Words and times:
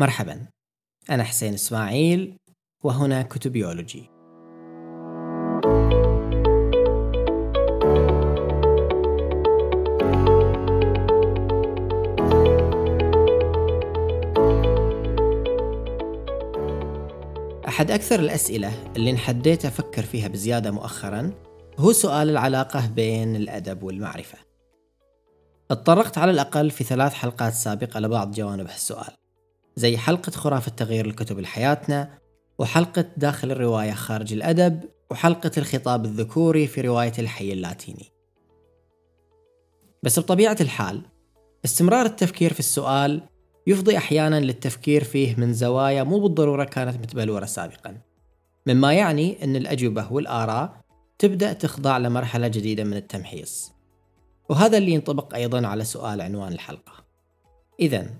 مرحبا 0.00 0.46
أنا 1.10 1.24
حسين 1.24 1.54
إسماعيل 1.54 2.36
وهنا 2.84 3.22
كتبيولوجي 3.22 4.10
أحد 17.68 17.90
أكثر 17.90 18.20
الأسئلة 18.20 18.72
اللي 18.96 19.10
انحديت 19.10 19.64
أفكر 19.64 20.02
فيها 20.02 20.28
بزيادة 20.28 20.70
مؤخرا 20.70 21.32
هو 21.78 21.92
سؤال 21.92 22.30
العلاقة 22.30 22.86
بين 22.86 23.36
الأدب 23.36 23.82
والمعرفة. 23.82 24.38
اتطرقت 25.70 26.18
على 26.18 26.30
الأقل 26.30 26.70
في 26.70 26.84
ثلاث 26.84 27.12
حلقات 27.12 27.52
سابقة 27.52 28.00
لبعض 28.00 28.32
جوانب 28.32 28.66
هالسؤال. 28.66 29.19
زي 29.76 29.96
حلقة 29.96 30.30
خرافة 30.30 30.70
تغيير 30.70 31.06
الكتب 31.06 31.40
لحياتنا 31.40 32.18
وحلقة 32.58 33.04
داخل 33.16 33.50
الرواية 33.50 33.92
خارج 33.92 34.32
الأدب 34.32 34.84
وحلقة 35.10 35.50
الخطاب 35.58 36.04
الذكوري 36.04 36.66
في 36.66 36.80
رواية 36.80 37.12
الحي 37.18 37.52
اللاتيني. 37.52 38.12
بس 40.02 40.18
بطبيعة 40.18 40.56
الحال 40.60 41.02
استمرار 41.64 42.06
التفكير 42.06 42.52
في 42.52 42.60
السؤال 42.60 43.22
يفضي 43.66 43.96
أحيانا 43.96 44.40
للتفكير 44.40 45.04
فيه 45.04 45.34
من 45.36 45.52
زوايا 45.52 46.02
مو 46.02 46.20
بالضرورة 46.20 46.64
كانت 46.64 46.96
متبلورة 46.96 47.44
سابقا. 47.44 48.00
مما 48.66 48.92
يعني 48.92 49.44
أن 49.44 49.56
الأجوبة 49.56 50.12
والآراء 50.12 50.80
تبدأ 51.18 51.52
تخضع 51.52 51.98
لمرحلة 51.98 52.48
جديدة 52.48 52.84
من 52.84 52.96
التمحيص. 52.96 53.72
وهذا 54.48 54.78
اللي 54.78 54.90
ينطبق 54.90 55.34
أيضا 55.34 55.66
على 55.66 55.84
سؤال 55.84 56.20
عنوان 56.20 56.52
الحلقة. 56.52 56.92
إذا 57.80 58.10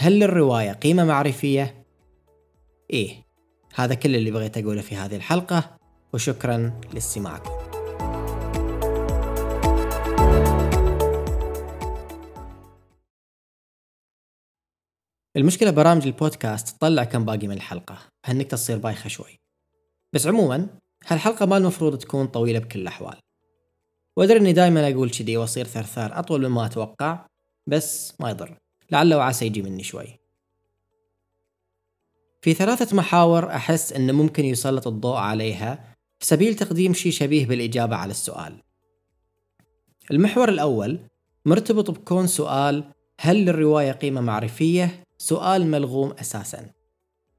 هل 0.00 0.18
للرواية 0.18 0.72
قيمة 0.72 1.04
معرفية؟ 1.04 1.84
إيه 2.90 3.24
هذا 3.74 3.94
كل 3.94 4.16
اللي 4.16 4.30
بغيت 4.30 4.58
أقوله 4.58 4.80
في 4.80 4.96
هذه 4.96 5.16
الحلقة 5.16 5.78
وشكرا 6.14 6.80
لاستماعكم. 6.94 7.50
المشكلة 15.36 15.70
برامج 15.70 16.06
البودكاست 16.06 16.76
تطلع 16.76 17.04
كم 17.04 17.24
باقي 17.24 17.46
من 17.46 17.56
الحلقة 17.56 17.98
هالنكتة 18.26 18.56
تصير 18.56 18.78
بايخة 18.78 19.08
شوي. 19.08 19.36
بس 20.14 20.26
عموما 20.26 20.68
هالحلقة 21.06 21.46
ما 21.46 21.56
المفروض 21.56 21.98
تكون 21.98 22.26
طويلة 22.26 22.58
بكل 22.58 22.80
الأحوال. 22.80 23.16
وأدري 24.16 24.38
إني 24.38 24.52
دائما 24.52 24.92
أقول 24.92 25.10
كذي 25.10 25.36
وأصير 25.36 25.64
ثرثار 25.66 26.18
أطول 26.18 26.48
مما 26.48 26.66
أتوقع 26.66 27.26
بس 27.66 28.14
ما 28.20 28.30
يضر. 28.30 28.58
لعل 28.90 29.14
وعسى 29.14 29.46
يجي 29.46 29.62
مني 29.62 29.82
شوي. 29.82 30.18
في 32.42 32.54
ثلاثة 32.54 32.96
محاور 32.96 33.50
أحس 33.50 33.92
أنه 33.92 34.12
ممكن 34.12 34.44
يسلط 34.44 34.86
الضوء 34.86 35.16
عليها 35.16 35.96
في 36.18 36.26
سبيل 36.26 36.54
تقديم 36.54 36.94
شيء 36.94 37.12
شبيه 37.12 37.46
بالإجابة 37.46 37.96
على 37.96 38.10
السؤال. 38.10 38.62
المحور 40.10 40.48
الأول 40.48 41.00
مرتبط 41.44 41.90
بكون 41.90 42.26
سؤال 42.26 42.84
هل 43.20 43.44
للرواية 43.44 43.92
قيمة 43.92 44.20
معرفية؟ 44.20 45.04
سؤال 45.18 45.66
ملغوم 45.66 46.10
أساسا. 46.10 46.70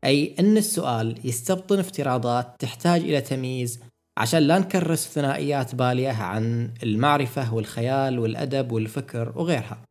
أي 0.04 0.36
أن 0.40 0.58
السؤال 0.58 1.20
يستبطن 1.24 1.80
افتراضات 1.80 2.56
تحتاج 2.60 3.02
إلى 3.02 3.22
تمييز 3.22 3.80
عشان 4.18 4.40
لا 4.40 4.60
نكرس 4.60 5.08
ثنائيات 5.08 5.76
بالية 5.76 6.12
عن 6.12 6.74
المعرفة 6.84 7.54
والخيال 7.54 8.20
والأدب 8.20 8.72
والفكر 8.72 9.34
وغيرها. 9.36 9.89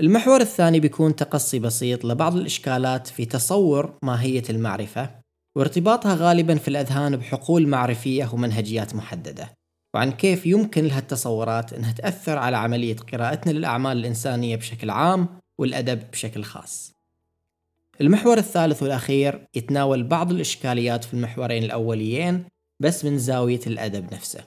المحور 0.00 0.40
الثاني 0.40 0.80
بيكون 0.80 1.16
تقصي 1.16 1.58
بسيط 1.58 2.04
لبعض 2.04 2.36
الإشكالات 2.36 3.06
في 3.06 3.24
تصور 3.24 3.98
ماهية 4.02 4.42
المعرفة 4.50 5.10
وارتباطها 5.56 6.14
غالبا 6.14 6.54
في 6.54 6.68
الأذهان 6.68 7.16
بحقول 7.16 7.68
معرفية 7.68 8.30
ومنهجيات 8.32 8.94
محددة 8.94 9.50
وعن 9.94 10.12
كيف 10.12 10.46
يمكن 10.46 10.84
لها 10.84 10.98
التصورات 10.98 11.72
أنها 11.72 11.92
تأثر 11.92 12.38
على 12.38 12.56
عملية 12.56 12.96
قراءتنا 12.96 13.52
للأعمال 13.52 13.96
الإنسانية 13.96 14.56
بشكل 14.56 14.90
عام 14.90 15.28
والأدب 15.58 16.10
بشكل 16.10 16.44
خاص. 16.44 16.92
المحور 18.00 18.38
الثالث 18.38 18.82
والأخير 18.82 19.46
يتناول 19.54 20.02
بعض 20.02 20.32
الإشكاليات 20.32 21.04
في 21.04 21.14
المحورين 21.14 21.64
الأوليين 21.64 22.44
بس 22.80 23.04
من 23.04 23.18
زاوية 23.18 23.60
الأدب 23.66 24.14
نفسه. 24.14 24.44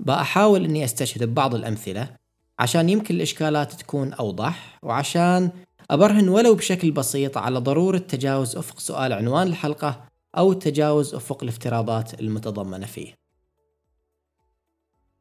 بأحاول 0.00 0.64
أني 0.64 0.84
أستشهد 0.84 1.24
ببعض 1.24 1.54
الأمثلة 1.54 2.17
عشان 2.58 2.88
يمكن 2.88 3.14
الإشكالات 3.14 3.72
تكون 3.72 4.12
أوضح 4.12 4.78
وعشان 4.82 5.50
أبرهن 5.90 6.28
ولو 6.28 6.54
بشكل 6.54 6.90
بسيط 6.90 7.38
على 7.38 7.58
ضرورة 7.58 7.98
تجاوز 7.98 8.56
أفق 8.56 8.80
سؤال 8.80 9.12
عنوان 9.12 9.46
الحلقة 9.46 10.04
أو 10.38 10.52
تجاوز 10.52 11.14
أفق 11.14 11.42
الافتراضات 11.42 12.20
المتضمنة 12.20 12.86
فيه. 12.86 13.14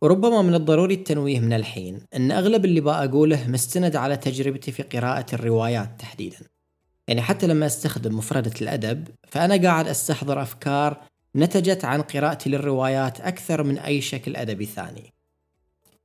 وربما 0.01 0.41
من 0.41 0.55
الضروري 0.55 0.93
التنويه 0.93 1.39
من 1.39 1.53
الحين 1.53 2.01
أن 2.15 2.31
أغلب 2.31 2.65
اللي 2.65 2.81
بأقوله 2.81 3.47
مستند 3.47 3.95
على 3.95 4.17
تجربتي 4.17 4.71
في 4.71 4.83
قراءة 4.83 5.25
الروايات 5.33 5.89
تحديدا. 5.99 6.39
يعني 7.07 7.21
حتى 7.21 7.47
لما 7.47 7.65
أستخدم 7.65 8.17
مفردة 8.17 8.53
الأدب 8.61 9.07
فأنا 9.27 9.63
قاعد 9.63 9.87
أستحضر 9.87 10.41
أفكار 10.41 11.01
نتجت 11.35 11.85
عن 11.85 12.01
قراءتي 12.01 12.49
للروايات 12.49 13.21
أكثر 13.21 13.63
من 13.63 13.77
أي 13.77 14.01
شكل 14.01 14.35
أدبي 14.35 14.65
ثاني. 14.65 15.13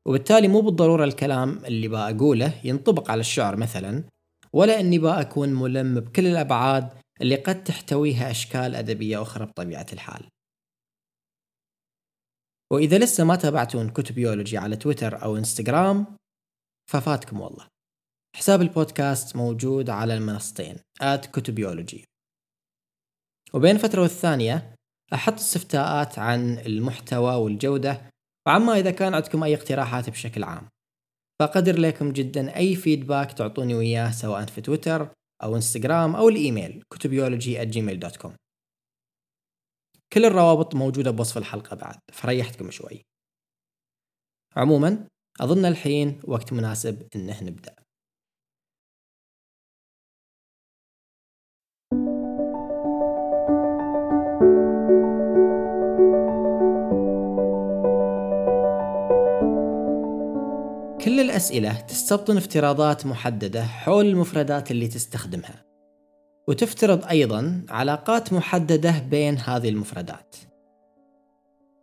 وبالتالي 0.06 0.48
مو 0.48 0.60
بالضرورة 0.60 1.04
الكلام 1.04 1.64
اللي 1.64 1.88
بقوله 1.88 2.60
ينطبق 2.64 3.10
على 3.10 3.20
الشعر 3.20 3.56
مثلا 3.56 4.04
ولا 4.52 4.80
أني 4.80 4.98
بأكون 4.98 5.48
ملم 5.48 6.00
بكل 6.00 6.26
الأبعاد 6.26 6.88
اللي 7.20 7.36
قد 7.36 7.64
تحتويها 7.64 8.30
أشكال 8.30 8.74
أدبية 8.74 9.22
أخرى 9.22 9.46
بطبيعة 9.46 9.86
الحال. 9.92 10.28
وإذا 12.72 12.98
لسه 12.98 13.24
ما 13.24 13.36
تابعتون 13.36 13.90
كتبيولوجي 13.90 14.58
على 14.58 14.76
تويتر 14.76 15.22
أو 15.22 15.36
إنستغرام 15.36 16.06
ففاتكم 16.90 17.40
والله. 17.40 17.66
حساب 18.36 18.62
البودكاست 18.62 19.36
موجود 19.36 19.90
على 19.90 20.14
المنصتين 20.14 20.76
at 21.00 21.26
كتبيولوجي 21.26 22.04
وبين 23.54 23.78
فترة 23.78 24.02
والثانية 24.02 24.74
أحط 25.14 25.32
استفتاءات 25.32 26.18
عن 26.18 26.58
المحتوى 26.58 27.34
والجودة 27.34 28.11
وعما 28.46 28.78
إذا 28.78 28.90
كان 28.90 29.14
عندكم 29.14 29.44
أي 29.44 29.54
اقتراحات 29.54 30.10
بشكل 30.10 30.44
عام 30.44 30.68
فأقدر 31.40 31.78
لكم 31.80 32.12
جدا 32.12 32.56
أي 32.56 32.74
feedback 32.76 33.32
تعطوني 33.32 33.74
وياه 33.74 34.10
سواء 34.10 34.46
في 34.46 34.60
تويتر 34.60 35.08
أو 35.42 35.56
إنستغرام 35.56 36.16
أو 36.16 36.28
الإيميل 36.28 36.82
كتبيولوجي@gmail.com 36.90 38.30
كل 40.12 40.24
الروابط 40.24 40.74
موجودة 40.74 41.10
بوصف 41.10 41.38
الحلقة 41.38 41.76
بعد 41.76 41.96
فريحتكم 42.12 42.70
شوي. 42.70 43.02
عموما 44.56 45.08
أظن 45.40 45.64
الحين 45.64 46.20
وقت 46.24 46.52
مناسب 46.52 47.08
إنه 47.16 47.42
نبدأ. 47.42 47.81
كل 61.04 61.20
الأسئلة 61.20 61.80
تستبطن 61.80 62.36
افتراضات 62.36 63.06
محددة 63.06 63.64
حول 63.64 64.06
المفردات 64.06 64.70
اللي 64.70 64.88
تستخدمها. 64.88 65.64
وتفترض 66.48 67.04
أيضا 67.04 67.62
علاقات 67.68 68.32
محددة 68.32 68.98
بين 69.10 69.38
هذه 69.38 69.68
المفردات. 69.68 70.36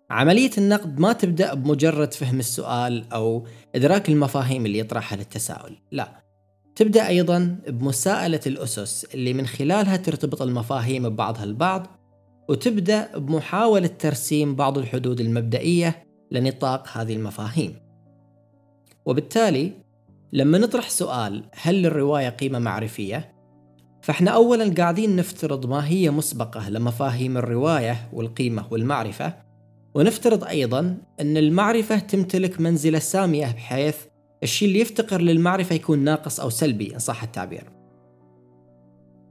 عملية 0.10 0.52
النقد 0.58 1.00
ما 1.00 1.14
تبدأ 1.14 1.54
بمجرد 1.54 2.14
فهم 2.14 2.40
السؤال 2.40 3.06
أو 3.14 3.48
إدراك 3.76 4.10
المفاهيم 4.10 4.66
اللي 4.66 4.80
يطرحها 4.80 5.18
للتساؤل 5.18 5.78
لا. 5.92 6.24
تبدأ 6.76 7.08
أيضا 7.08 7.58
بمساءلة 7.68 8.42
الأسس 8.48 9.06
اللي 9.14 9.34
من 9.34 9.48
خلالها 9.48 9.98
ترتبط 9.98 10.42
المفاهيم 10.42 11.10
ببعضها 11.10 11.44
البعض 11.44 11.88
وتبدأ 12.50 13.18
بمحاولة 13.18 13.88
ترسيم 13.88 14.56
بعض 14.56 14.78
الحدود 14.78 15.20
المبدئية 15.20 16.06
لنطاق 16.32 16.88
هذه 16.98 17.14
المفاهيم. 17.14 17.89
وبالتالي 19.10 19.72
لما 20.34 20.58
نطرح 20.58 20.90
سؤال 20.90 21.44
هل 21.62 21.82
للرواية 21.82 22.30
قيمة 22.30 22.60
معرفية؟ 22.60 23.34
فإحنا 24.02 24.32
أولا 24.32 24.74
قاعدين 24.78 25.16
نفترض 25.16 25.66
ما 25.66 25.88
هي 25.88 26.12
مسبقة 26.12 26.70
لمفاهيم 26.70 27.38
الرواية 27.38 28.10
والقيمة 28.14 28.66
والمعرفة 28.72 29.34
ونفترض 29.94 30.44
أيضا 30.44 30.98
أن 31.20 31.38
المعرفة 31.38 32.00
تمتلك 32.00 32.62
منزلة 32.62 33.00
سامية 33.00 33.46
بحيث 33.46 33.96
الشيء 34.44 34.68
اللي 34.68 34.80
يفتقر 34.80 35.22
للمعرفة 35.22 35.76
يكون 35.76 36.00
ناقص 36.00 36.40
أو 36.40 36.50
سلبي 36.50 36.94
إن 36.94 37.00
صح 37.00 37.24
التعبير 37.24 37.64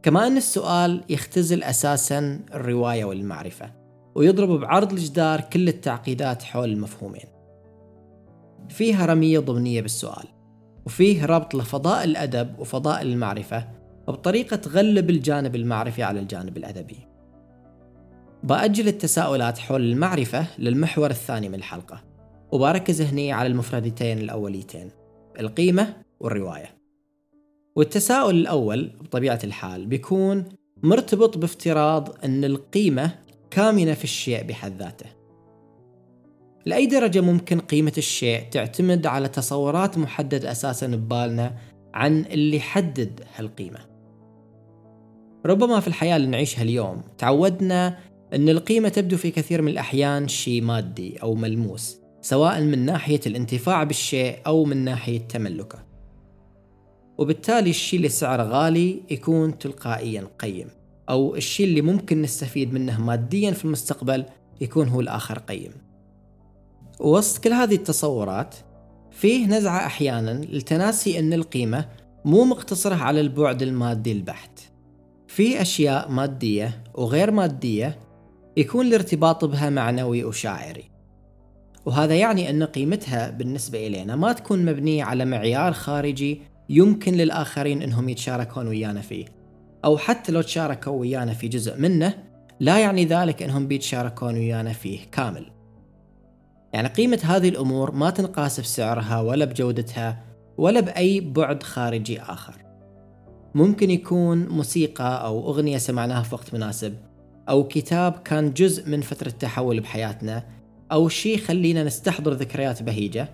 كما 0.03 0.27
أن 0.27 0.37
السؤال 0.37 1.05
يختزل 1.09 1.63
أساسا 1.63 2.41
الرواية 2.55 3.05
والمعرفة 3.05 3.73
ويضرب 4.15 4.61
بعرض 4.61 4.93
الجدار 4.93 5.41
كل 5.41 5.69
التعقيدات 5.69 6.43
حول 6.43 6.71
المفهومين 6.71 7.38
فيها 8.69 9.07
رمية 9.07 9.39
ضمنية 9.39 9.81
بالسؤال 9.81 10.25
وفيه 10.87 11.27
ربط 11.27 11.55
لفضاء 11.55 12.05
الأدب 12.05 12.59
وفضاء 12.59 13.03
المعرفة 13.03 13.69
بطريقة 14.09 14.57
تغلب 14.57 15.11
الجانب 15.11 15.57
المعرفي 15.57 16.03
على 16.03 16.21
الجانب 16.21 16.57
الأدبي. 16.57 16.97
بأجل 18.43 18.89
التساؤلات 18.89 19.59
حول 19.59 19.83
المعرفة 19.83 20.47
للمحور 20.59 21.11
الثاني 21.11 21.49
من 21.49 21.55
الحلقة 21.55 22.05
وبركز 22.53 23.03
هني 23.03 23.33
على 23.33 23.47
المفردتين 23.47 24.19
الأوليتين 24.19 24.91
القيمة 25.41 25.97
والرواية. 26.21 26.79
والتساؤل 27.77 28.35
الأول 28.35 28.93
بطبيعة 29.01 29.41
الحال 29.45 29.87
بيكون 29.87 30.45
مرتبط 30.83 31.39
بافتراض 31.39 32.25
أن 32.25 32.45
القيمة 32.45 33.11
كامنة 33.51 33.95
في 33.95 34.05
الشيء 34.05 34.45
بحد 34.45 34.79
ذاته. 34.79 35.18
لأي 36.67 36.87
درجة 36.87 37.21
ممكن 37.21 37.61
قيمة 37.61 37.93
الشيء 37.99 38.43
تعتمد 38.51 39.07
على 39.07 39.29
تصورات 39.29 39.99
محددة 39.99 40.51
أساسا 40.51 40.87
ببالنا 40.87 41.55
عن 41.95 42.25
اللي 42.25 42.57
يحدد 42.57 43.21
هالقيمة. 43.37 43.79
ربما 45.47 45.81
في 45.81 45.89
الحياة 45.89 46.17
اللي 46.17 46.29
نعيشها 46.29 46.63
اليوم 46.63 47.03
تعودنا 47.19 47.99
أن 48.35 48.49
القيمة 48.49 48.89
تبدو 48.89 49.17
في 49.17 49.31
كثير 49.31 49.63
من 49.63 49.69
الأحيان 49.69 50.29
شيء 50.29 50.63
مادي 50.63 51.23
أو 51.23 51.35
ملموس 51.35 51.99
سواء 52.21 52.61
من 52.61 52.79
ناحية 52.79 53.21
الانتفاع 53.27 53.85
بالشيء 53.85 54.39
أو 54.47 54.65
من 54.65 54.77
ناحية 54.77 55.19
تملكه. 55.19 55.79
وبالتالي 57.19 57.71
الشيء 57.71 57.97
اللي 57.97 58.09
سعره 58.09 58.43
غالي 58.43 59.03
يكون 59.11 59.59
تلقائيا 59.59 60.29
قيم 60.39 60.69
أو 61.11 61.37
الشيء 61.37 61.67
اللي 61.67 61.83
ممكن 61.83 62.23
نستفيد 62.23 62.73
منه 62.73 63.01
ماديا 63.01 63.51
في 63.51 63.65
المستقبل 63.65 64.25
يكون 64.61 64.89
هو 64.89 65.01
الآخر 65.01 65.39
قيم. 65.39 65.73
ووسط 67.01 67.45
كل 67.45 67.53
هذه 67.53 67.75
التصورات 67.75 68.55
فيه 69.11 69.47
نزعة 69.47 69.87
أحيانا 69.87 70.31
لتناسي 70.31 71.19
أن 71.19 71.33
القيمة 71.33 71.89
مو 72.25 72.45
مقتصرة 72.45 72.95
على 72.95 73.21
البعد 73.21 73.63
المادي 73.63 74.13
البحت. 74.13 74.61
في 75.27 75.63
أشياء 75.63 76.11
مادية 76.11 76.85
وغير 76.95 77.31
مادية 77.31 77.99
يكون 78.57 78.87
الارتباط 78.87 79.45
بها 79.45 79.71
معنوي 79.71 80.25
وشاعري. 80.25 80.85
وهذا 81.87 82.15
يعني 82.15 82.51
أن 82.51 82.63
قيمتها 82.63 83.31
بالنسبة 83.31 83.87
إلينا 83.87 84.17
ما 84.17 84.33
تكون 84.33 84.65
مبنية 84.65 85.05
على 85.05 85.25
معيار 85.25 85.73
خارجي 85.73 86.43
يمكن 86.69 87.15
للآخرين 87.15 87.83
أنهم 87.83 88.09
يتشاركون 88.09 88.69
ويانا 88.69 89.01
فيه. 89.01 89.25
أو 89.85 89.99
حتى 89.99 90.33
لو 90.33 90.43
تشاركوا 90.43 90.93
ويانا 90.93 91.33
في 91.33 91.49
جزء 91.49 91.79
منه 91.79 92.15
لا 92.61 92.79
يعني 92.79 93.05
ذلك 93.05 93.43
أنهم 93.43 93.69
بيتشاركون 93.69 94.35
ويانا 94.35 94.73
فيه 94.73 95.01
كامل. 95.13 95.58
يعني 96.73 96.89
قيمة 96.89 97.21
هذه 97.25 97.49
الأمور 97.49 97.91
ما 97.93 98.11
تنقاس 98.11 98.61
بسعرها 98.61 99.21
ولا 99.21 99.45
بجودتها 99.45 100.25
ولا 100.59 100.81
بأي 100.81 101.21
بعد 101.21 101.63
خارجي 101.63 102.21
آخر. 102.21 102.55
ممكن 103.55 103.91
يكون 103.91 104.49
موسيقى 104.49 105.25
أو 105.25 105.51
أغنية 105.51 105.79
سمعناها 105.79 106.23
في 106.23 106.35
وقت 106.35 106.55
مناسب 106.55 106.95
أو 107.49 107.69
كتاب 107.69 108.13
كان 108.13 108.53
جزء 108.53 108.89
من 108.89 109.01
فترة 109.01 109.31
تحول 109.31 109.81
بحياتنا 109.81 110.47
أو 110.93 111.09
شيء 111.09 111.39
خلينا 111.39 111.85
نستحضر 111.85 112.33
ذكريات 112.33 112.83
بهيجة 112.83 113.29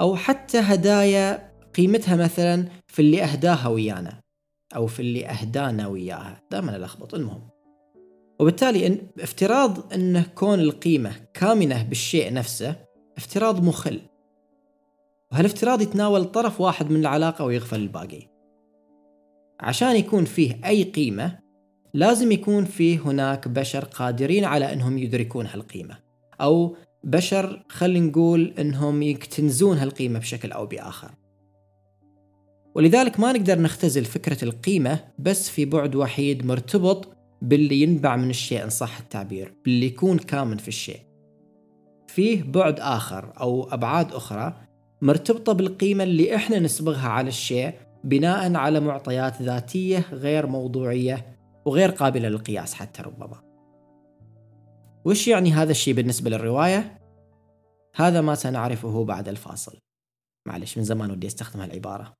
أو 0.00 0.16
حتى 0.16 0.58
هدايا 0.58 1.50
قيمتها 1.74 2.16
مثلا 2.16 2.64
في 2.86 3.02
اللي 3.02 3.24
أهداها 3.24 3.68
ويانا 3.68 4.20
أو 4.76 4.86
في 4.86 5.00
اللي 5.00 5.26
أهدانا 5.26 5.86
وياها. 5.86 6.42
دائما 6.50 6.76
ألخبط. 6.76 7.14
المهم. 7.14 7.49
وبالتالي 8.40 8.86
إن 8.86 8.98
افتراض 9.20 9.92
أن 9.92 10.22
كون 10.22 10.60
القيمة 10.60 11.12
كامنة 11.34 11.82
بالشيء 11.82 12.32
نفسه 12.32 12.76
افتراض 13.16 13.64
مخل. 13.64 14.00
وهالافتراض 15.32 15.82
يتناول 15.82 16.24
طرف 16.24 16.60
واحد 16.60 16.90
من 16.90 17.00
العلاقة 17.00 17.44
ويغفل 17.44 17.76
الباقي. 17.76 18.22
عشان 19.60 19.96
يكون 19.96 20.24
فيه 20.24 20.60
أي 20.64 20.82
قيمة 20.82 21.38
لازم 21.94 22.32
يكون 22.32 22.64
فيه 22.64 22.98
هناك 22.98 23.48
بشر 23.48 23.84
قادرين 23.84 24.44
على 24.44 24.72
أنهم 24.72 24.98
يدركون 24.98 25.46
هالقيمة. 25.46 25.98
أو 26.40 26.76
بشر 27.04 27.64
خلينا 27.68 28.06
نقول 28.06 28.54
أنهم 28.58 29.02
يكتنزون 29.02 29.78
هالقيمة 29.78 30.18
بشكل 30.18 30.52
أو 30.52 30.66
بآخر. 30.66 31.10
ولذلك 32.74 33.20
ما 33.20 33.32
نقدر 33.32 33.58
نختزل 33.60 34.04
فكرة 34.04 34.44
القيمة 34.44 35.04
بس 35.18 35.50
في 35.50 35.64
بعد 35.64 35.96
وحيد 35.96 36.46
مرتبط 36.46 37.19
باللي 37.42 37.82
ينبع 37.82 38.16
من 38.16 38.30
الشيء 38.30 38.64
إن 38.64 38.70
صح 38.70 38.98
التعبير 38.98 39.54
باللي 39.64 39.86
يكون 39.86 40.18
كامن 40.18 40.56
في 40.56 40.68
الشيء. 40.68 41.00
فيه 42.08 42.42
بعد 42.42 42.80
آخر 42.80 43.32
أو 43.40 43.68
أبعاد 43.72 44.12
أخرى 44.12 44.54
مرتبطة 45.02 45.52
بالقيمة 45.52 46.04
اللي 46.04 46.36
إحنا 46.36 46.58
نسبغها 46.58 47.08
على 47.08 47.28
الشيء 47.28 47.74
بناء 48.04 48.54
على 48.54 48.80
معطيات 48.80 49.42
ذاتية 49.42 50.06
غير 50.12 50.46
موضوعية 50.46 51.38
وغير 51.64 51.90
قابلة 51.90 52.28
للقياس 52.28 52.74
حتى 52.74 53.02
ربما. 53.02 53.42
وش 55.04 55.28
يعني 55.28 55.52
هذا 55.52 55.70
الشيء 55.70 55.94
بالنسبة 55.94 56.30
للرواية؟ 56.30 57.00
هذا 57.94 58.20
ما 58.20 58.34
سنعرفه 58.34 59.04
بعد 59.04 59.28
الفاصل. 59.28 59.78
معلش 60.46 60.78
من 60.78 60.84
زمان 60.84 61.10
ودي 61.10 61.26
أستخدم 61.26 61.60
هالعبارة. 61.60 62.19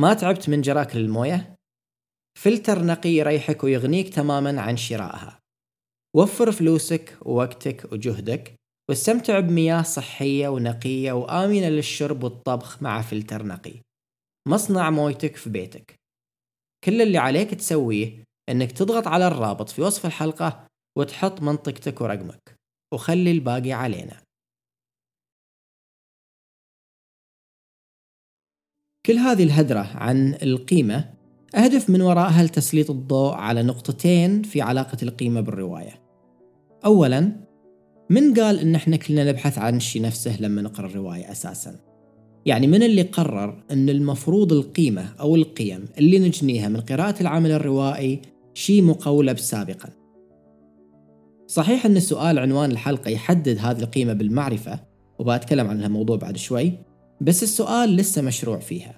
ما 0.00 0.14
تعبت 0.14 0.48
من 0.48 0.60
جراكل 0.60 0.98
الموية؟ 0.98 1.56
فلتر 2.38 2.84
نقي 2.84 3.10
يريحك 3.10 3.64
ويغنيك 3.64 4.14
تماما 4.14 4.60
عن 4.60 4.76
شرائها. 4.76 5.40
وفر 6.16 6.52
فلوسك 6.52 7.18
ووقتك 7.22 7.92
وجهدك 7.92 8.54
واستمتع 8.88 9.40
بمياه 9.40 9.82
صحية 9.82 10.48
ونقية 10.48 11.12
وآمنة 11.12 11.68
للشرب 11.68 12.24
والطبخ 12.24 12.82
مع 12.82 13.02
فلتر 13.02 13.46
نقي. 13.46 13.74
مصنع 14.48 14.90
مويتك 14.90 15.36
في 15.36 15.50
بيتك. 15.50 15.94
كل 16.84 17.02
اللي 17.02 17.18
عليك 17.18 17.54
تسويه 17.54 18.24
إنك 18.48 18.72
تضغط 18.72 19.06
على 19.06 19.26
الرابط 19.26 19.68
في 19.68 19.82
وصف 19.82 20.06
الحلقة 20.06 20.66
وتحط 20.98 21.40
منطقتك 21.40 22.00
ورقمك 22.00 22.56
وخلي 22.94 23.30
الباقي 23.30 23.72
علينا. 23.72 24.22
كل 29.06 29.12
هذه 29.12 29.42
الهدرة 29.42 29.90
عن 29.94 30.34
القيمة 30.42 31.04
أهدف 31.54 31.90
من 31.90 32.00
وراءها 32.02 32.44
لتسليط 32.44 32.90
الضوء 32.90 33.32
على 33.32 33.62
نقطتين 33.62 34.42
في 34.42 34.60
علاقة 34.60 34.96
القيمة 35.02 35.40
بالرواية. 35.40 36.02
أولا 36.84 37.32
من 38.10 38.34
قال 38.34 38.58
إن 38.58 38.74
إحنا 38.74 38.96
كلنا 38.96 39.24
نبحث 39.24 39.58
عن 39.58 39.76
الشيء 39.76 40.02
نفسه 40.02 40.42
لما 40.42 40.62
نقرأ 40.62 40.86
الرواية 40.86 41.30
أساسا؟ 41.32 41.76
يعني 42.46 42.66
من 42.66 42.82
اللي 42.82 43.02
قرر 43.02 43.64
أن 43.70 43.88
المفروض 43.88 44.52
القيمة 44.52 45.08
أو 45.20 45.36
القيم 45.36 45.84
اللي 45.98 46.18
نجنيها 46.18 46.68
من 46.68 46.80
قراءة 46.80 47.20
العمل 47.20 47.50
الروائي 47.50 48.22
شيء 48.54 48.82
مقولب 48.82 49.38
سابقا 49.38 49.88
صحيح 51.46 51.86
أن 51.86 52.00
سؤال 52.00 52.38
عنوان 52.38 52.70
الحلقة 52.70 53.08
يحدد 53.08 53.58
هذه 53.58 53.78
القيمة 53.78 54.12
بالمعرفة 54.12 54.80
وبأتكلم 55.18 55.66
عن 55.68 55.84
الموضوع 55.84 56.16
بعد 56.16 56.36
شوي 56.36 56.89
بس 57.20 57.42
السؤال 57.42 57.96
لسه 57.96 58.22
مشروع 58.22 58.58
فيها. 58.58 58.94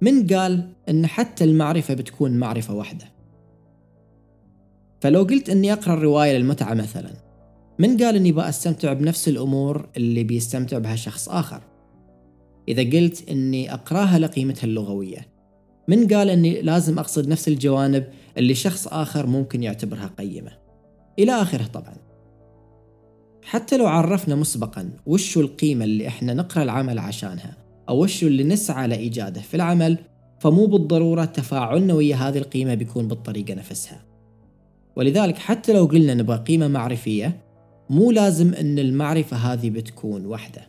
من 0.00 0.26
قال 0.26 0.72
أن 0.88 1.06
حتى 1.06 1.44
المعرفة 1.44 1.94
بتكون 1.94 2.38
معرفة 2.38 2.74
واحدة؟ 2.74 3.04
فلو 5.00 5.22
قلت 5.22 5.50
أني 5.50 5.72
أقرأ 5.72 5.94
الرواية 5.94 6.38
للمتعة 6.38 6.74
مثلا 6.74 7.10
من 7.78 7.96
قال 7.96 8.16
أني 8.16 8.32
بأستمتع 8.32 8.92
بنفس 8.92 9.28
الأمور 9.28 9.88
اللي 9.96 10.24
بيستمتع 10.24 10.78
بها 10.78 10.96
شخص 10.96 11.28
آخر؟ 11.28 11.62
إذا 12.68 12.82
قلت 12.82 13.28
أني 13.30 13.74
أقرأها 13.74 14.18
لقيمتها 14.18 14.64
اللغوية 14.64 15.28
من 15.88 16.08
قال 16.08 16.30
أني 16.30 16.62
لازم 16.62 16.98
أقصد 16.98 17.28
نفس 17.28 17.48
الجوانب 17.48 18.04
اللي 18.36 18.54
شخص 18.54 18.88
آخر 18.88 19.26
ممكن 19.26 19.62
يعتبرها 19.62 20.10
قيمة؟ 20.18 20.52
إلى 21.18 21.32
آخره 21.32 21.64
طبعا. 21.64 22.07
حتى 23.48 23.76
لو 23.76 23.86
عرفنا 23.86 24.34
مسبقا 24.34 24.90
وش 25.06 25.38
القيمة 25.38 25.84
اللي 25.84 26.08
إحنا 26.08 26.34
نقرأ 26.34 26.62
العمل 26.62 26.98
عشانها 26.98 27.56
أو 27.88 28.02
وش 28.02 28.22
اللي 28.22 28.44
نسعى 28.44 28.88
لإيجاده 28.88 29.40
في 29.40 29.54
العمل 29.54 29.98
فمو 30.40 30.66
بالضرورة 30.66 31.24
تفاعلنا 31.24 31.94
ويا 31.94 32.16
هذه 32.16 32.38
القيمة 32.38 32.74
بيكون 32.74 33.08
بالطريقة 33.08 33.54
نفسها. 33.54 34.04
ولذلك 34.96 35.38
حتى 35.38 35.72
لو 35.72 35.84
قلنا 35.84 36.14
نبغى 36.14 36.36
قيمة 36.36 36.68
معرفية 36.68 37.40
مو 37.90 38.10
لازم 38.10 38.54
أن 38.54 38.78
المعرفة 38.78 39.36
هذه 39.36 39.70
بتكون 39.70 40.26
وحدة. 40.26 40.62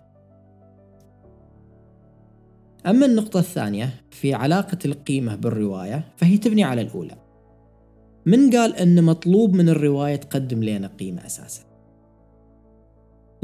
أما 2.86 3.05
النقطة 3.05 3.39
الثانية 3.39 3.89
في 4.12 4.33
علاقة 4.33 4.77
القيمة 4.86 5.36
بالرواية 5.36 6.05
فهي 6.17 6.38
تبني 6.38 6.63
على 6.63 6.81
الأولى. 6.81 7.15
من 8.25 8.51
قال 8.51 8.75
أن 8.75 9.03
مطلوب 9.03 9.53
من 9.53 9.69
الرواية 9.69 10.15
تقدم 10.15 10.63
لنا 10.63 10.88
قيمة 11.00 11.25
أساسا؟ 11.25 11.68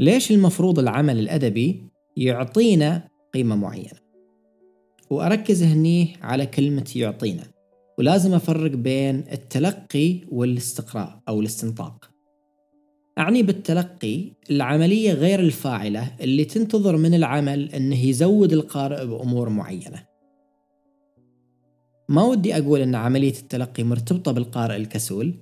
ليش 0.00 0.30
المفروض 0.30 0.78
العمل 0.78 1.18
الأدبي 1.18 1.82
يعطينا 2.16 3.08
قيمة 3.34 3.56
معينة؟ 3.56 3.98
وأركز 5.10 5.62
هني 5.62 6.16
على 6.22 6.46
كلمة 6.46 6.92
يعطينا 6.96 7.42
ولازم 7.98 8.34
أفرق 8.34 8.70
بين 8.70 9.24
التلقي 9.32 10.20
والاستقراء 10.28 11.20
أو 11.28 11.40
الاستنطاق. 11.40 12.10
أعني 13.18 13.42
بالتلقي 13.42 14.32
العملية 14.50 15.12
غير 15.12 15.40
الفاعلة 15.40 16.12
اللي 16.20 16.44
تنتظر 16.44 16.96
من 16.96 17.14
العمل 17.14 17.70
أنه 17.70 18.04
يزود 18.04 18.52
القارئ 18.52 19.06
بأمور 19.06 19.48
معينة. 19.48 20.02
ما 22.08 22.24
ودي 22.24 22.58
أقول 22.58 22.80
أن 22.80 22.94
عملية 22.94 23.38
التلقي 23.42 23.82
مرتبطة 23.82 24.32
بالقارئ 24.32 24.76
الكسول 24.76 25.34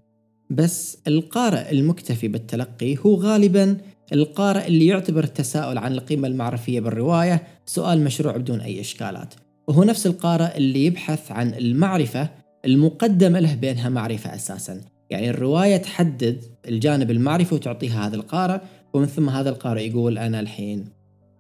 بس 0.51 0.99
القارئ 1.07 1.71
المكتفي 1.71 2.29
بالتلقي 2.29 2.97
هو 3.07 3.15
غالبا 3.15 3.77
القارئ 4.13 4.67
اللي 4.67 4.87
يعتبر 4.87 5.25
التساؤل 5.25 5.79
عن 5.79 5.93
القيمة 5.93 6.29
المعرفية 6.29 6.81
بالرواية 6.81 7.43
سؤال 7.67 8.05
مشروع 8.05 8.37
بدون 8.37 8.61
أي 8.61 8.81
إشكالات. 8.81 9.35
وهو 9.69 9.85
نفس 9.85 10.07
القارئ 10.07 10.57
اللي 10.57 10.87
يبحث 10.87 11.33
عن 11.33 11.55
المعرفة 11.55 12.29
المقدمة 12.65 13.41
له 13.41 13.55
بينها 13.55 13.89
معرفة 13.89 14.35
أساسا. 14.35 14.81
يعني 15.11 15.31
الرواية 15.31 15.77
تحدد 15.77 16.45
الجانب 16.69 17.11
المعرفي 17.11 17.55
وتعطيها 17.55 18.07
هذا 18.07 18.17
القارئ 18.17 18.61
ومن 18.95 19.07
ثم 19.07 19.29
هذا 19.29 19.51
القارئ 19.51 19.89
يقول 19.89 20.19
أنا 20.19 20.41
الحين 20.41 20.89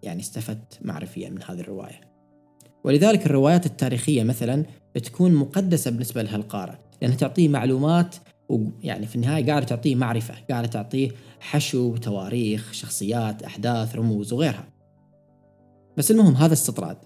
يعني 0.02 0.20
استفدت 0.20 0.78
معرفيا 0.82 1.30
من 1.30 1.42
هذه 1.42 1.60
الرواية. 1.60 2.00
ولذلك 2.84 3.26
الروايات 3.26 3.66
التاريخية 3.66 4.22
مثلا 4.22 4.64
تكون 4.94 5.34
مقدسة 5.34 5.90
بالنسبة 5.90 6.22
لها 6.22 6.36
القارئ 6.36 6.74
لأنها 7.02 7.16
تعطيه 7.16 7.48
معلومات 7.48 8.16
ويعني 8.54 9.06
في 9.06 9.16
النهاية 9.16 9.46
قاعدة 9.46 9.66
تعطيه 9.66 9.94
معرفة 9.94 10.34
قاعدة 10.50 10.66
تعطيه 10.66 11.10
حشو 11.40 11.96
تواريخ 11.96 12.72
شخصيات 12.72 13.42
أحداث 13.42 13.96
رموز 13.96 14.32
وغيرها. 14.32 14.68
بس 15.96 16.10
المهم 16.10 16.34
هذا 16.34 16.52
استطراد. 16.52 16.96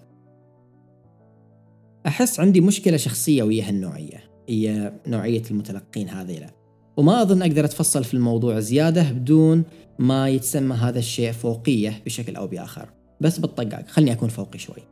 أحس 2.07 2.39
عندي 2.39 2.61
مشكلة 2.61 2.97
شخصية 2.97 3.43
ويا 3.43 3.69
هالنوعية 3.69 4.23
هي 4.49 4.93
نوعية 5.07 5.43
المتلقين 5.51 6.09
هذيلا. 6.09 6.49
وما 6.97 7.21
أظن 7.21 7.41
أقدر 7.41 7.65
أتفصل 7.65 8.03
في 8.03 8.13
الموضوع 8.13 8.59
زيادة 8.59 9.11
بدون 9.11 9.63
ما 9.99 10.29
يتسمى 10.29 10.75
هذا 10.75 10.99
الشيء 10.99 11.31
فوقية 11.31 12.01
بشكل 12.05 12.35
أو 12.35 12.47
بآخر. 12.47 12.89
بس 13.21 13.39
بالطقاق 13.39 13.87
خلني 13.87 14.11
أكون 14.11 14.29
فوقي 14.29 14.59
شوي. 14.59 14.83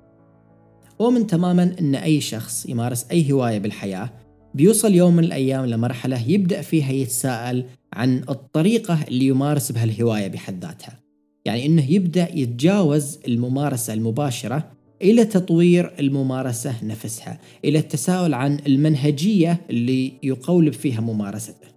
ومن 1.00 1.28
تماما 1.28 1.76
أن 1.80 1.96
أي 1.96 2.22
شخص 2.22 2.66
يمارس 2.66 3.06
أي 3.12 3.32
هواية 3.32 3.60
بالحياة 3.60 4.10
بيوصل 4.58 4.94
يوم 4.94 5.16
من 5.16 5.24
الأيام 5.24 5.66
لمرحلة 5.66 6.30
يبدأ 6.30 6.62
فيها 6.62 6.92
يتساءل 6.92 7.66
عن 7.94 8.22
الطريقة 8.30 9.00
اللي 9.08 9.28
يمارس 9.28 9.72
بها 9.72 9.84
الهواية 9.84 10.28
بحد 10.28 10.66
ذاتها. 10.66 11.00
يعني 11.46 11.66
أنه 11.66 11.92
يبدأ 11.92 12.38
يتجاوز 12.38 13.20
الممارسة 13.28 13.94
المباشرة 13.94 14.72
إلى 15.02 15.26
تطوير 15.26 15.94
الممارسة 16.00 16.74
نفسها 16.84 17.40
إلى 17.66 17.80
التساؤل 17.80 18.34
عن 18.34 18.60
المنهجية 18.68 19.62
اللي 19.70 20.14
يقولب 20.24 20.74
فيها 20.74 21.02
ممارسته. 21.02 21.68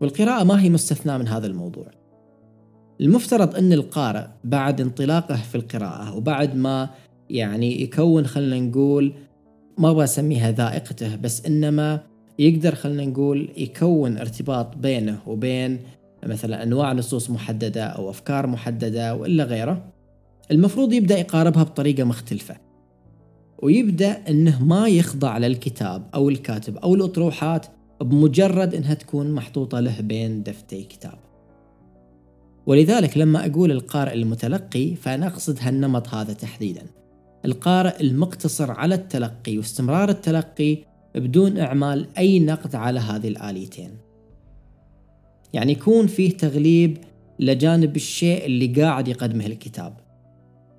والقراءة 0.00 0.44
ما 0.44 0.62
هي 0.62 0.70
مستثناة 0.70 1.18
من 1.18 1.28
هذا 1.28 1.46
الموضوع. 1.46 1.86
المفترض 3.00 3.56
أن 3.56 3.72
القارئ 3.72 4.26
بعد 4.44 4.80
انطلاقه 4.80 5.36
في 5.36 5.54
القراءة 5.54 6.16
وبعد 6.16 6.56
ما 6.56 6.90
يعني 7.30 7.82
يكون 7.82 8.26
خلنا 8.26 8.60
نقول 8.60 9.12
ما 9.80 9.90
أبغى 9.90 10.04
اسميها 10.04 10.50
ذائقته 10.50 11.16
بس 11.16 11.46
إنما 11.46 12.00
يقدر 12.38 12.74
خلنا 12.74 13.04
نقول 13.04 13.48
يكون 13.56 14.18
ارتباط 14.18 14.76
بينه 14.76 15.18
وبين 15.26 15.78
مثلا 16.26 16.62
أنواع 16.62 16.92
نصوص 16.92 17.30
محددة 17.30 17.84
أو 17.84 18.10
أفكار 18.10 18.46
محددة 18.46 19.14
وإلا 19.14 19.44
غيره. 19.44 19.84
المفروض 20.50 20.92
يبدأ 20.92 21.18
يقاربها 21.18 21.62
بطريقة 21.62 22.04
مختلفة. 22.04 22.56
ويبدأ 23.62 24.22
إنه 24.28 24.64
ما 24.64 24.88
يخضع 24.88 25.38
للكتاب 25.38 26.02
أو 26.14 26.28
الكاتب 26.28 26.76
أو 26.76 26.94
الأطروحات 26.94 27.66
بمجرد 28.00 28.74
إنها 28.74 28.94
تكون 28.94 29.32
محطوطة 29.32 29.80
له 29.80 30.00
بين 30.00 30.42
دفتي 30.42 30.82
كتاب. 30.82 31.18
ولذلك 32.66 33.18
لما 33.18 33.46
أقول 33.46 33.70
القارئ 33.70 34.12
المتلقي 34.12 34.94
فأنا 34.94 35.26
أقصد 35.26 35.58
هالنمط 35.60 36.08
هذا 36.08 36.32
تحديدا. 36.32 36.82
القارئ 37.44 38.00
المقتصر 38.00 38.70
على 38.70 38.94
التلقي 38.94 39.58
واستمرار 39.58 40.08
التلقي 40.08 40.78
بدون 41.14 41.58
إعمال 41.58 42.06
أي 42.18 42.40
نقد 42.40 42.74
على 42.74 43.00
هذه 43.00 43.28
الآليتين. 43.28 43.90
يعني 45.52 45.72
يكون 45.72 46.06
فيه 46.06 46.36
تغليب 46.36 46.98
لجانب 47.38 47.96
الشيء 47.96 48.46
اللي 48.46 48.66
قاعد 48.66 49.08
يقدمه 49.08 49.46
الكتاب. 49.46 49.96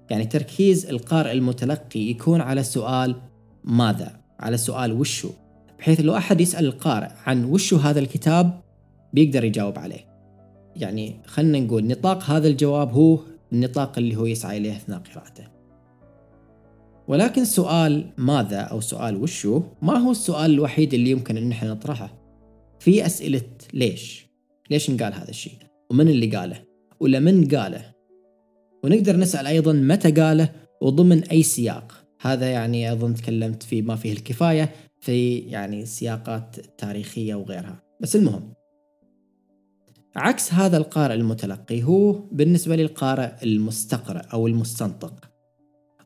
يعني 0.10 0.25
تركيز 0.25 0.86
القارئ 0.86 1.32
المتلقي 1.32 2.00
يكون 2.00 2.41
على 2.41 2.63
سؤال 2.63 3.15
ماذا؟ 3.63 4.20
على 4.39 4.58
سؤال 4.58 4.94
وشو؟ 4.94 5.30
بحيث 5.80 6.00
لو 6.00 6.18
أحد 6.18 6.41
يسأل 6.41 6.65
القارئ 6.65 7.10
عن 7.25 7.46
وشو 7.46 7.77
هذا 7.77 8.00
الكتاب 8.00 8.62
بيقدر 9.13 9.44
يجاوب 9.44 9.80
عليه. 9.80 10.06
يعني 10.75 11.15
خلنا 11.25 11.60
نقول 11.60 11.88
نطاق 11.88 12.24
هذا 12.24 12.48
الجواب 12.48 12.94
هو 12.94 13.20
النطاق 13.53 13.98
اللي 13.98 14.15
هو 14.15 14.25
يسعى 14.25 14.58
إليه 14.58 14.75
أثناء 14.75 15.00
قراءته 15.00 15.50
ولكن 17.12 17.46
سؤال 17.46 18.13
ماذا 18.18 18.60
أو 18.60 18.82
سؤال 18.82 19.15
وشو 19.15 19.62
ما 19.82 19.98
هو 19.98 20.12
السؤال 20.12 20.51
الوحيد 20.51 20.94
اللي 20.94 21.12
يمكن 21.12 21.38
أن 21.38 21.51
إحنا 21.51 21.72
نطرحه؟ 21.72 22.18
في 22.80 23.06
أسئلة 23.06 23.41
ليش؟ 23.74 24.27
ليش 24.70 24.89
نقال 24.91 25.13
هذا 25.13 25.30
الشيء؟ 25.30 25.58
ومن 25.89 26.08
اللي 26.08 26.38
قاله؟ 26.38 26.63
ولمن 27.00 27.48
قاله؟ 27.48 27.86
ونقدر 28.84 29.18
نسأل 29.18 29.48
أيضا 29.48 29.74
متى 29.74 30.12
قاله 30.12 30.50
وضمن 30.82 31.24
أي 31.24 31.44
سياق. 31.44 32.06
هذا 32.22 32.50
يعني 32.50 32.91
أظن 32.91 33.13
تكلمت 33.13 33.63
في 33.63 33.82
ما 33.82 33.96
فيه 33.96 34.12
الكفاية 34.12 34.70
في 35.00 35.38
يعني 35.38 35.86
سياقات 35.86 36.56
تاريخية 36.77 37.36
وغيرها. 37.36 37.84
بس 38.00 38.15
المهم 38.15 38.53
عكس 40.15 40.53
هذا 40.53 40.77
القارئ 40.77 41.13
المتلقي 41.13 41.84
هو 41.84 42.12
بالنسبة 42.12 42.75
للقارئ 42.75 43.32
المستقرئ 43.44 44.22
أو 44.34 44.48
المستنطق. 44.48 45.31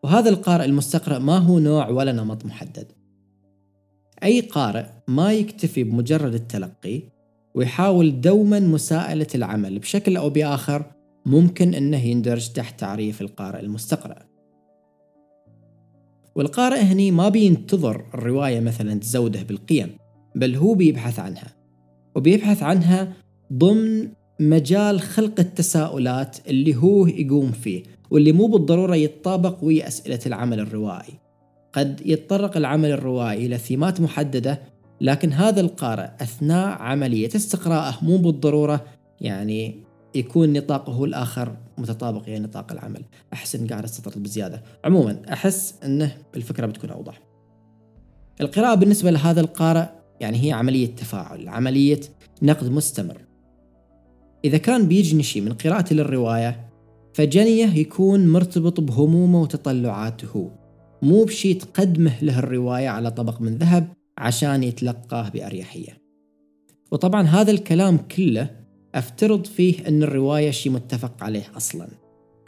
وهذا 0.06 0.30
القارئ 0.30 0.66
المستقرئ 0.66 1.20
ما 1.20 1.38
هو 1.38 1.60
نوع 1.60 1.90
ولا 1.90 2.12
نمط 2.12 2.46
محدد. 2.46 2.92
أي 4.24 4.42
قارئ 4.42 4.86
ما 5.08 5.34
يكتفي 5.34 5.84
بمجرد 5.84 6.34
التلقي 6.34 7.02
ويحاول 7.56 8.22
دوما 8.22 8.60
مساءلة 8.60 9.28
العمل 9.36 9.80
بشكل 9.80 10.18
أو 10.18 10.30
بآخر 10.30 10.86
ممكن 11.26 11.74
أنه 11.74 11.98
يندرج 11.98 12.50
تحت 12.50 12.80
تعريف 12.80 13.22
القارئ 13.22 13.60
المستقرئ. 13.60 14.22
والقارئ 16.36 16.80
هني 16.80 17.12
ما 17.12 17.30
بينتظر 17.30 18.06
الرواية 18.14 18.60
مثلا 18.60 19.00
تزوده 19.00 19.44
بالقيم 19.44 19.98
بل 20.36 20.56
هو 20.56 20.74
بيبحث 20.74 21.20
عنها 21.20 21.56
وبيبحث 22.16 22.64
عنها 22.64 23.14
ضمن 23.54 24.10
مجال 24.40 25.02
خلق 25.02 25.40
التساؤلات 25.40 26.38
اللي 26.48 26.76
هو 26.76 27.08
يقوم 27.08 27.52
فيه. 27.52 27.95
واللي 28.12 28.32
مو 28.32 28.48
بالضرورة 28.48 28.96
يتطابق 28.96 29.64
ويا 29.64 29.88
أسئلة 29.88 30.20
العمل 30.26 30.60
الروائي. 30.60 31.14
قد 31.74 32.02
يتطرق 32.06 32.58
العمل 32.58 32.92
الروائي 32.92 33.46
إلى 33.46 33.58
ثيمات 33.58 34.02
محددة 34.02 34.62
لكن 35.02 35.34
هذا 35.34 35.62
القارئ 35.62 36.10
أثناء 36.22 36.82
عملية 36.82 37.30
استقراءه 37.36 37.98
مو 38.02 38.18
بالضرورة 38.18 38.86
يعني 39.22 39.84
يكون 40.16 40.54
نطاقه 40.54 41.04
الآخر 41.04 41.58
متطابق 41.78 42.24
إلى 42.28 42.40
نطاق 42.40 42.72
العمل. 42.72 43.02
أحس 43.34 43.56
إن 43.56 43.68
قاعد 43.68 43.84
أستطرد 43.84 44.24
بزيادة. 44.24 44.64
عموما 44.86 45.22
أحس 45.34 45.76
أنه 45.84 46.18
الفكرة 46.36 46.66
بتكون 46.66 46.90
أوضح. 46.90 47.20
القراءة 48.42 48.76
بالنسبة 48.76 49.12
لهذا 49.12 49.42
القارئ 49.42 49.86
يعني 50.20 50.48
هي 50.48 50.52
عملية 50.52 50.96
تفاعل 50.96 51.50
عملية 51.50 52.00
نقد 52.42 52.72
مستمر. 52.72 53.18
إذا 54.46 54.58
كان 54.58 54.88
بيجني 54.88 55.24
شيء 55.24 55.42
من 55.42 55.54
قراءته 55.54 55.96
للرواية 55.96 56.65
فجنيه 57.16 57.80
يكون 57.80 58.28
مرتبط 58.28 58.80
بهمومه 58.80 59.42
وتطلعاته. 59.42 60.52
مو 61.02 61.24
بشي 61.24 61.54
تقدمه 61.54 62.14
له 62.22 62.40
الرواية 62.40 62.90
على 62.90 63.12
طبق 63.12 63.42
من 63.42 63.58
ذهب 63.58 63.88
عشان 64.18 64.64
يتلقاه 64.64 65.30
بأريحية. 65.30 65.98
وطبعا 66.92 67.22
هذا 67.22 67.52
الكلام 67.52 67.98
كله 67.98 68.50
أفترض 68.96 69.46
فيه 69.46 69.88
أن 69.88 70.04
الرواية 70.04 70.52
شي 70.52 70.70
متفق 70.70 71.24
عليه 71.24 71.44
أصلا. 71.58 71.88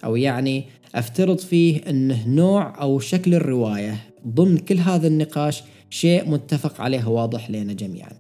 أو 0.04 0.16
يعني 0.16 0.66
أفترض 0.96 1.38
فيه 1.38 1.82
أنه 1.90 2.28
نوع 2.28 2.82
أو 2.82 3.00
شكل 3.00 3.36
الرواية 3.36 3.98
ضمن 4.28 4.58
كل 4.58 4.78
هذا 4.78 5.08
النقاش 5.08 5.64
شيء 5.90 6.30
متفق 6.30 6.82
عليه 6.82 7.08
واضح 7.08 7.50
لنا 7.50 7.74
جميعا. 7.74 8.12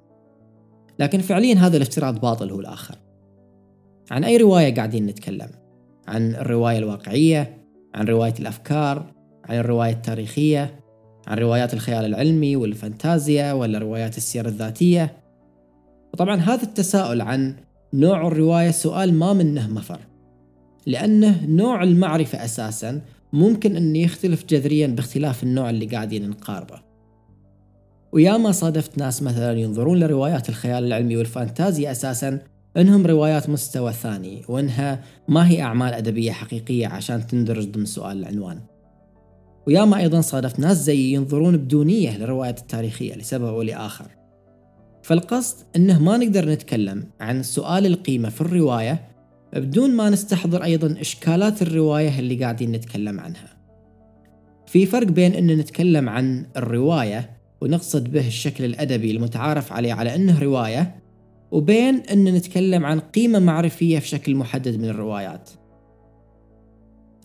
لكن 0.99 1.19
فعليا 1.19 1.55
هذا 1.55 1.77
الافتراض 1.77 2.21
باطل 2.21 2.49
هو 2.51 2.59
الآخر. 2.59 2.95
عن 4.11 4.23
أي 4.23 4.37
رواية 4.37 4.75
قاعدين 4.75 5.05
نتكلم؟ 5.05 5.66
عن 6.07 6.35
الرواية 6.35 6.77
الواقعية 6.77 7.57
عن 7.95 8.05
رواية 8.05 8.33
الأفكار 8.39 9.13
عن 9.45 9.57
الرواية 9.57 9.93
التاريخية 9.93 10.79
عن 11.27 11.37
روايات 11.37 11.73
الخيال 11.73 12.05
العلمي 12.05 12.55
والفانتازيا 12.55 13.53
ولا 13.53 13.79
روايات 13.79 14.17
السيرة 14.17 14.47
الذاتية. 14.47 15.13
وطبعا 16.13 16.35
هذا 16.35 16.63
التساؤل 16.63 17.21
عن 17.21 17.55
نوع 17.93 18.27
الرواية 18.27 18.71
سؤال 18.71 19.13
ما 19.13 19.33
منه 19.33 19.67
مفر 19.67 19.99
لأنه 20.85 21.45
نوع 21.47 21.83
المعرفة 21.83 22.45
أساسا 22.45 23.01
ممكن 23.33 23.75
أن 23.75 23.95
يختلف 23.95 24.45
جذريا 24.45 24.87
باختلاف 24.87 25.43
النوع 25.43 25.69
اللي 25.69 25.85
قاعدين 25.85 26.29
نقاربه. 26.29 26.87
وياما 28.11 28.51
صادفت 28.51 28.97
ناس 28.97 29.23
مثلا 29.23 29.59
ينظرون 29.59 29.99
لروايات 29.99 30.49
الخيال 30.49 30.83
العلمي 30.83 31.17
والفانتازيا 31.17 31.91
أساسا 31.91 32.39
إنهم 32.77 33.07
روايات 33.07 33.49
مستوى 33.49 33.93
ثاني 33.93 34.41
وإنها 34.47 35.03
ما 35.27 35.49
هي 35.49 35.61
أعمال 35.61 35.93
أدبية 35.93 36.31
حقيقية 36.31 36.87
عشان 36.87 37.27
تندرج 37.27 37.71
ضمن 37.71 37.85
سؤال 37.85 38.17
العنوان. 38.17 38.59
وياما 39.67 39.97
أيضا 39.97 40.21
صادفت 40.21 40.59
ناس 40.59 40.77
زيي 40.77 41.13
ينظرون 41.13 41.57
بدونية 41.57 42.17
للروايات 42.17 42.59
التاريخية 42.59 43.15
لسبب 43.15 43.45
أو 43.45 43.61
لآخر. 43.61 44.05
فالقصد 45.03 45.55
إنه 45.75 46.03
ما 46.03 46.17
نقدر 46.17 46.49
نتكلم 46.49 47.03
عن 47.19 47.43
سؤال 47.43 47.85
القيمة 47.85 48.29
في 48.29 48.41
الرواية 48.41 49.07
بدون 49.53 49.95
ما 49.95 50.09
نستحضر 50.09 50.63
أيضا 50.63 51.01
إشكالات 51.01 51.61
الرواية 51.61 52.19
اللي 52.19 52.35
قاعدين 52.35 52.71
نتكلم 52.71 53.19
عنها. 53.19 53.57
في 54.67 54.85
فرق 54.85 55.07
بين 55.07 55.33
إن 55.33 55.47
نتكلم 55.47 56.09
عن 56.09 56.45
الرواية 56.57 57.37
ونقصد 57.61 58.11
به 58.11 58.27
الشكل 58.27 58.65
الأدبي 58.65 59.11
المتعارف 59.11 59.73
عليه 59.73 59.93
على 59.93 60.15
إنه 60.15 60.39
رواية 60.39 61.06
وبين 61.51 61.95
أن 61.95 62.23
نتكلم 62.23 62.85
عن 62.85 62.99
قيمة 62.99 63.39
معرفية 63.39 63.99
في 63.99 64.07
شكل 64.07 64.35
محدد 64.35 64.79
من 64.79 64.89
الروايات. 64.89 65.49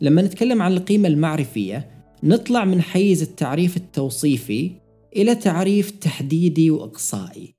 لما 0.01 0.23
نتكلم 0.23 0.63
عن 0.63 0.73
القيمة 0.73 1.09
المعرفية 1.09 1.91
نطلع 2.23 2.65
من 2.65 2.83
حيز 2.83 3.23
التعريف 3.23 3.77
التوصيفي 3.77 4.71
إلى 5.17 5.35
تعريف 5.35 5.91
تحديدي 5.91 6.71
وإقصائي. 6.71 7.55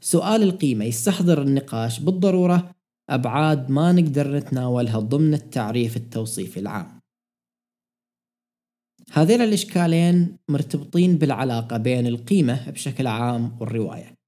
سؤال 0.00 0.42
القيمة 0.42 0.84
يستحضر 0.84 1.42
النقاش 1.42 2.00
بالضرورة 2.00 2.70
أبعاد 3.10 3.70
ما 3.70 3.92
نقدر 3.92 4.36
نتناولها 4.36 4.98
ضمن 4.98 5.34
التعريف 5.34 5.96
التوصيفي 5.96 6.60
العام. 6.60 7.00
هذين 9.12 9.40
الإشكالين 9.40 10.36
مرتبطين 10.48 11.18
بالعلاقة 11.18 11.76
بين 11.76 12.06
القيمة 12.06 12.70
بشكل 12.70 13.06
عام 13.06 13.56
والرواية. 13.60 14.23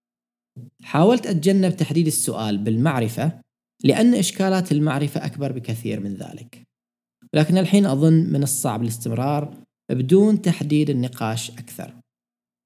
حاولت 0.82 1.26
أتجنب 1.26 1.76
تحديد 1.76 2.06
السؤال 2.06 2.58
بالمعرفة 2.58 3.40
لأن 3.84 4.14
إشكالات 4.14 4.72
المعرفة 4.72 5.26
أكبر 5.26 5.52
بكثير 5.52 6.00
من 6.00 6.14
ذلك. 6.14 6.62
لكن 7.34 7.58
الحين 7.58 7.86
أظن 7.86 8.12
من 8.12 8.42
الصعب 8.42 8.82
الاستمرار 8.82 9.62
بدون 9.90 10.42
تحديد 10.42 10.90
النقاش 10.90 11.50
أكثر. 11.50 11.94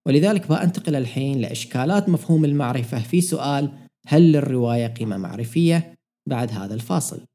ولذلك 0.07 0.49
بأنتقل 0.49 0.95
الحين 0.95 1.41
لإشكالات 1.41 2.09
مفهوم 2.09 2.45
المعرفة 2.45 3.03
في 3.03 3.21
سؤال 3.21 3.73
هل 4.07 4.33
للرواية 4.33 4.87
قيمة 4.87 5.17
معرفية 5.17 5.95
بعد 6.29 6.51
هذا 6.51 6.75
الفاصل؟ 6.75 7.27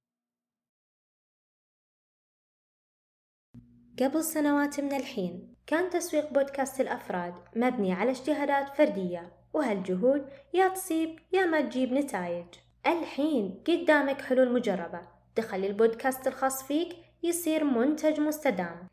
قبل 3.99 4.23
سنوات 4.23 4.79
من 4.79 4.93
الحين 4.93 5.55
كان 5.67 5.89
تسويق 5.89 6.33
بودكاست 6.33 6.81
الأفراد 6.81 7.33
مبني 7.55 7.93
على 7.93 8.11
اجتهادات 8.11 8.77
فردية. 8.77 9.33
وهالجهود 9.55 10.25
يا 10.53 10.67
تصيب 10.67 11.19
يا 11.33 11.45
ما 11.45 11.61
تجيب 11.61 11.93
نتائج 11.93 12.45
الحين 12.87 13.63
قدامك 13.67 14.21
حلول 14.21 14.53
مجربة. 14.53 15.01
تخلي 15.35 15.67
البودكاست 15.67 16.27
الخاص 16.27 16.63
فيك 16.63 16.89
يصير 17.23 17.63
منتج 17.63 18.19
مستدام. 18.19 18.87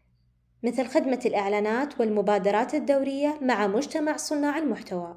مثل 0.63 0.87
خدمة 0.87 1.21
الإعلانات 1.27 2.01
والمبادرات 2.01 2.75
الدورية 2.75 3.39
مع 3.41 3.67
مجتمع 3.67 4.17
صناع 4.17 4.59
المحتوى. 4.59 5.17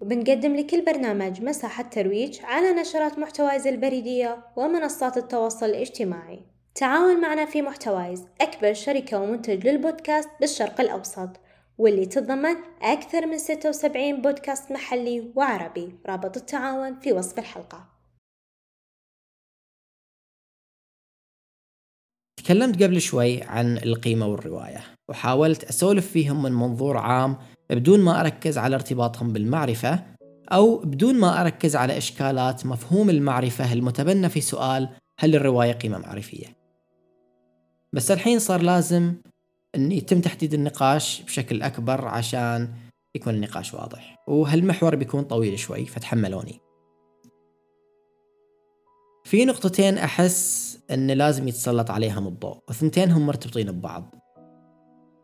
وبنقدم 0.00 0.56
لكل 0.56 0.84
برنامج 0.84 1.42
مساحة 1.42 1.82
ترويج 1.82 2.40
على 2.44 2.72
نشرات 2.72 3.18
محتوايز 3.18 3.66
البريدية 3.66 4.44
ومنصات 4.56 5.16
التواصل 5.16 5.66
الاجتماعي. 5.66 6.40
تعاون 6.74 7.20
معنا 7.20 7.44
في 7.44 7.62
محتوايز 7.62 8.26
أكبر 8.40 8.72
شركة 8.72 9.20
ومنتج 9.20 9.66
للبودكاست 9.66 10.30
بالشرق 10.40 10.80
الأوسط. 10.80 11.30
واللي 11.80 12.06
تتضمن 12.06 12.56
أكثر 12.82 13.26
من 13.26 13.38
76 13.38 14.22
بودكاست 14.22 14.72
محلي 14.72 15.32
وعربي. 15.36 15.94
رابط 16.06 16.36
التعاون 16.36 17.00
في 17.00 17.12
وصف 17.12 17.38
الحلقة. 17.38 17.86
تكلمت 22.36 22.82
قبل 22.82 23.00
شوي 23.00 23.42
عن 23.42 23.76
القيمة 23.76 24.26
والرواية 24.26 24.80
وحاولت 25.08 25.64
أسولف 25.64 26.10
فيهم 26.10 26.42
من 26.42 26.52
منظور 26.52 26.96
عام 26.96 27.36
بدون 27.70 28.00
ما 28.00 28.20
أركز 28.20 28.58
على 28.58 28.74
ارتباطهم 28.76 29.32
بالمعرفة 29.32 30.04
أو 30.52 30.76
بدون 30.76 31.14
ما 31.14 31.40
أركز 31.40 31.76
على 31.76 31.98
إشكالات 31.98 32.66
مفهوم 32.66 33.10
المعرفة 33.10 33.72
المتبنى 33.72 34.28
في 34.28 34.40
سؤال 34.40 34.88
هل 35.18 35.34
الرواية 35.34 35.72
قيمة 35.72 35.98
معرفية؟ 35.98 36.46
بس 37.92 38.10
الحين 38.10 38.38
صار 38.38 38.62
لازم 38.62 39.14
أن 39.74 39.92
يتم 39.92 40.20
تحديد 40.20 40.54
النقاش 40.54 41.22
بشكل 41.22 41.62
أكبر 41.62 42.08
عشان 42.08 42.68
يكون 43.14 43.34
النقاش 43.34 43.74
واضح. 43.74 44.16
وهالمحور 44.28 44.96
بيكون 44.96 45.22
طويل 45.22 45.58
شوي 45.58 45.86
فتحملوني. 45.86 46.60
في 49.24 49.44
نقطتين 49.44 49.98
أحس 49.98 50.78
أن 50.90 51.10
لازم 51.10 51.48
يتسلط 51.48 51.90
عليهم 51.90 52.26
الضوء 52.26 52.58
وثنتين 52.68 53.10
هم 53.10 53.26
مرتبطين 53.26 53.72
ببعض. 53.72 54.14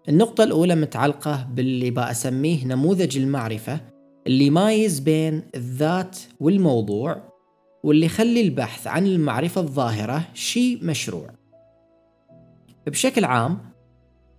النقطة 0.08 0.44
الأولى 0.44 0.74
متعلقة 0.74 1.48
باللي 1.52 1.90
بأسميه 1.90 2.64
نموذج 2.66 3.18
المعرفة 3.18 3.80
اللي 4.26 4.46
يمايز 4.46 5.00
بين 5.00 5.42
الذات 5.54 6.18
والموضوع 6.40 7.32
واللي 7.84 8.06
يخلي 8.06 8.40
البحث 8.40 8.86
عن 8.86 9.06
المعرفة 9.06 9.60
الظاهرة 9.60 10.22
شيء 10.34 10.84
مشروع. 10.84 11.30
بشكل 12.86 13.24
عام 13.24 13.75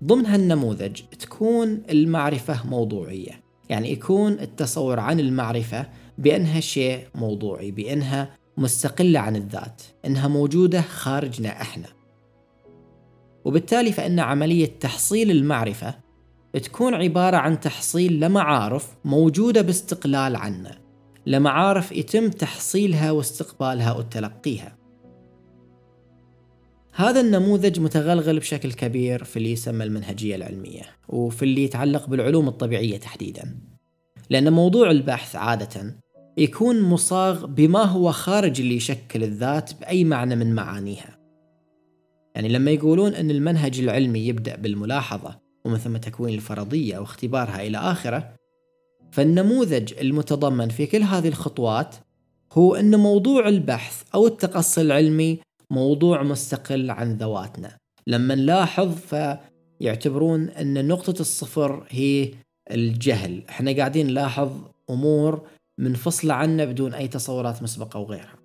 ضمن 0.04 0.26
هالنموذج 0.26 1.02
تكون 1.20 1.82
المعرفة 1.90 2.68
موضوعية. 2.68 3.44
يعني 3.70 3.92
يكون 3.92 4.34
التصور 4.34 5.00
عن 5.00 5.20
المعرفة 5.20 5.88
بأنها 6.18 6.60
شيء 6.60 7.08
موضوعي 7.16 7.72
بأنها 7.72 8.30
مستقلة 8.58 9.20
عن 9.20 9.36
الذات 9.36 9.82
أنها 10.06 10.28
موجودة 10.28 10.82
خارجنا 10.82 11.62
إحنا. 11.62 11.88
وبالتالي 13.46 13.92
فإن 13.92 14.20
عملية 14.20 14.80
تحصيل 14.80 15.32
المعرفة 15.32 15.96
تكون 16.64 16.94
عبارة 16.94 17.38
عن 17.38 17.60
تحصيل 17.60 18.20
لمعارف 18.20 18.88
موجودة 19.06 19.62
باستقلال 19.62 20.36
عنا 20.36 20.78
لمعارف 21.26 21.92
يتم 21.92 22.30
تحصيلها 22.30 23.12
واستقبالها 23.12 23.94
وتلقيها. 23.94 24.78
هذا 27.00 27.22
النموذج 27.22 27.80
متغلغل 27.80 28.40
بشكل 28.40 28.74
كبير 28.74 29.24
في 29.24 29.38
اللي 29.38 29.52
يسمى 29.52 29.84
المنهجية 29.84 30.36
العلمية 30.36 30.82
وفي 31.10 31.44
اللي 31.44 31.64
يتعلق 31.64 32.08
بالعلوم 32.10 32.48
الطبيعية 32.48 32.98
تحديدا. 32.98 33.58
لأن 34.30 34.54
موضوع 34.54 34.92
البحث 34.92 35.36
عادة 35.36 36.00
يكون 36.38 36.82
مصاغ 36.82 37.46
بما 37.46 37.84
هو 37.84 38.12
خارج 38.12 38.62
اللي 38.62 38.76
يشكل 38.76 39.24
الذات 39.24 39.80
بأي 39.80 40.04
معنى 40.04 40.36
من 40.36 40.56
معانيها. 40.56 41.18
يعني 42.36 42.50
لما 42.50 42.72
يقولون 42.72 43.14
أن 43.14 43.32
المنهج 43.32 43.80
العلمي 43.80 44.28
يبدأ 44.28 44.56
بالملاحظة 44.56 45.40
ومن 45.66 45.78
ثم 45.78 45.98
تكوين 45.98 46.34
الفرضية 46.34 46.98
واختبارها 46.98 47.68
إلى 47.68 47.78
آخره 47.78 48.34
فالنموذج 49.12 49.94
المتضمن 50.02 50.70
في 50.70 50.86
كل 50.86 51.04
هذه 51.04 51.28
الخطوات 51.28 51.96
هو 52.54 52.76
أن 52.76 53.00
موضوع 53.00 53.48
البحث 53.48 54.04
أو 54.16 54.28
التقصي 54.28 54.82
العلمي 54.82 55.47
موضوع 55.72 56.24
مستقل 56.24 56.92
عن 56.92 57.14
ذواتنا. 57.18 57.78
لما 58.08 58.36
نلاحظ 58.36 58.96
فيعتبرون 58.96 60.50
أن 60.50 60.88
نقطة 60.88 61.22
الصفر 61.22 61.88
هي 61.90 62.32
الجهل. 62.72 63.44
إحنا 63.50 63.72
قاعدين 63.72 64.08
نلاحظ 64.08 64.52
أمور 64.90 65.48
منفصلة 65.78 66.34
عنا 66.34 66.66
بدون 66.66 66.94
أي 66.94 67.08
تصورات 67.08 67.64
مسبقة 67.64 68.00
وغيرها 68.00 68.36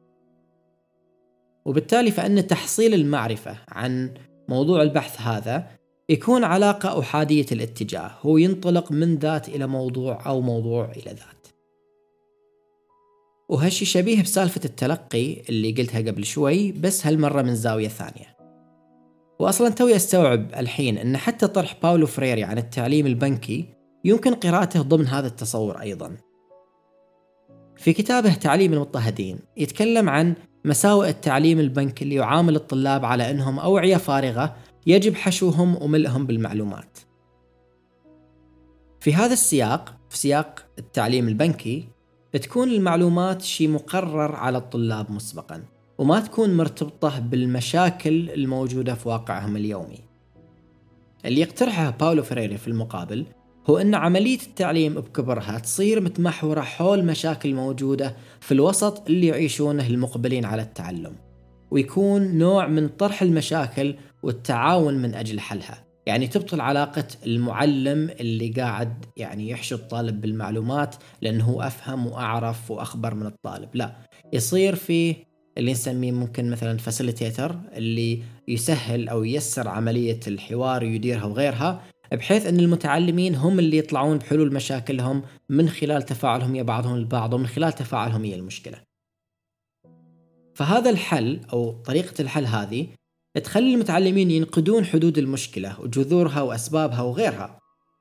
وبالتالي 1.64 2.10
فإن 2.10 2.46
تحصيل 2.46 2.94
المعرفة 2.94 3.56
عن 3.68 4.14
موضوع 4.48 4.82
البحث 4.82 5.20
هذا 5.20 5.66
يكون 6.08 6.44
علاقة 6.44 7.00
أحادية 7.00 7.46
الاتجاه. 7.52 8.10
هو 8.20 8.36
ينطلق 8.36 8.92
من 8.92 9.16
ذات 9.16 9.48
إلى 9.48 9.66
موضوع 9.66 10.26
أو 10.26 10.40
موضوع 10.40 10.90
إلى 10.90 11.10
ذات. 11.10 11.41
وهالشي 13.52 13.84
شبيه 13.84 14.22
بسالفة 14.22 14.60
التلقي 14.64 15.42
اللي 15.48 15.72
قلتها 15.72 16.00
قبل 16.00 16.24
شوي 16.24 16.72
بس 16.72 17.06
هالمرة 17.06 17.42
من 17.42 17.54
زاوية 17.54 17.88
ثانية. 17.88 18.36
وأصلا 19.40 19.68
توي 19.68 19.96
أستوعب 19.96 20.54
الحين 20.54 20.98
أن 20.98 21.16
حتى 21.16 21.46
طرح 21.46 21.76
باولو 21.82 22.06
فريري 22.06 22.44
عن 22.44 22.58
التعليم 22.58 23.06
البنكي 23.06 23.64
يمكن 24.04 24.34
قراءته 24.34 24.82
ضمن 24.82 25.06
هذا 25.06 25.26
التصور 25.26 25.80
أيضا. 25.80 26.16
في 27.76 27.92
كتابه 27.92 28.34
تعليم 28.34 28.72
المضطهدين 28.72 29.38
يتكلم 29.56 30.08
عن 30.08 30.34
مساوئ 30.64 31.08
التعليم 31.08 31.60
البنكي 31.60 32.04
اللي 32.04 32.14
يعامل 32.14 32.56
الطلاب 32.56 33.04
على 33.04 33.30
أنهم 33.30 33.58
أوعية 33.58 33.96
فارغة 33.96 34.56
يجب 34.86 35.14
حشوهم 35.14 35.82
وملئهم 35.82 36.26
بالمعلومات. 36.26 36.98
في 39.00 39.14
هذا 39.14 39.32
السياق 39.32 39.94
في 40.10 40.18
سياق 40.18 40.66
التعليم 40.78 41.28
البنكي 41.28 41.91
تكون 42.38 42.68
المعلومات 42.68 43.42
شيء 43.42 43.68
مقرر 43.68 44.34
على 44.34 44.58
الطلاب 44.58 45.10
مسبقا 45.10 45.62
وما 45.98 46.20
تكون 46.20 46.56
مرتبطة 46.56 47.20
بالمشاكل 47.20 48.30
الموجودة 48.30 48.94
في 48.94 49.08
واقعهم 49.08 49.56
اليومي. 49.56 49.98
اللي 51.24 51.40
يقترحه 51.40 51.90
باولو 51.90 52.22
فريري 52.22 52.58
في 52.58 52.68
المقابل 52.68 53.26
هو 53.70 53.78
أن 53.78 53.94
عملية 53.94 54.38
التعليم 54.46 54.94
بكبرها 54.94 55.58
تصير 55.58 56.00
متمحورة 56.00 56.60
حول 56.60 57.04
مشاكل 57.04 57.54
موجودة 57.54 58.16
في 58.40 58.52
الوسط 58.52 59.08
اللي 59.08 59.26
يعيشونه 59.26 59.86
المقبلين 59.86 60.44
على 60.44 60.62
التعلم 60.62 61.16
ويكون 61.70 62.38
نوع 62.38 62.66
من 62.66 62.88
طرح 62.88 63.22
المشاكل 63.22 63.94
والتعاون 64.22 64.94
من 64.94 65.14
أجل 65.14 65.40
حلها. 65.40 65.84
يعني 66.06 66.26
تبطل 66.26 66.60
علاقة 66.60 67.06
المعلم 67.26 68.10
اللي 68.20 68.48
قاعد 68.48 69.04
يعني 69.16 69.48
يحشي 69.48 69.74
الطالب 69.74 70.20
بالمعلومات 70.20 70.96
لأنه 71.20 71.44
هو 71.44 71.62
أفهم 71.62 72.06
وأعرف 72.06 72.70
وأخبر 72.70 73.14
من 73.14 73.26
الطالب. 73.26 73.68
لا 73.74 73.96
يصير 74.32 74.74
في 74.74 75.16
اللي 75.58 75.72
نسميه 75.72 76.12
ممكن 76.12 76.50
مثلا 76.50 76.78
فاسيليتيتر 76.78 77.56
اللي 77.72 78.22
يسهل 78.48 79.08
أو 79.08 79.24
ييسر 79.24 79.68
عملية 79.68 80.20
الحوار 80.26 80.84
ويديرها 80.84 81.24
وغيرها 81.24 81.82
بحيث 82.12 82.46
أن 82.46 82.60
المتعلمين 82.60 83.34
هم 83.34 83.58
اللي 83.58 83.76
يطلعون 83.78 84.18
بحلول 84.18 84.54
مشاكلهم 84.54 85.22
من 85.48 85.68
خلال 85.68 86.02
تفاعلهم 86.02 86.54
يا 86.54 86.62
بعضهم 86.62 86.94
البعض 86.94 87.34
ومن 87.34 87.46
خلال 87.46 87.72
تفاعلهم 87.72 88.24
هي 88.24 88.34
المشكلة. 88.34 88.78
فهذا 90.54 90.90
الحل 90.90 91.40
أو 91.52 91.70
طريقة 91.70 92.22
الحل 92.22 92.46
هذه 92.46 92.86
تخلي 93.40 93.74
المتعلمين 93.74 94.30
ينقدون 94.30 94.84
حدود 94.84 95.18
المشكلة 95.18 95.80
وجذورها 95.80 96.42
وأسبابها 96.42 97.02
وغيرها 97.02 97.58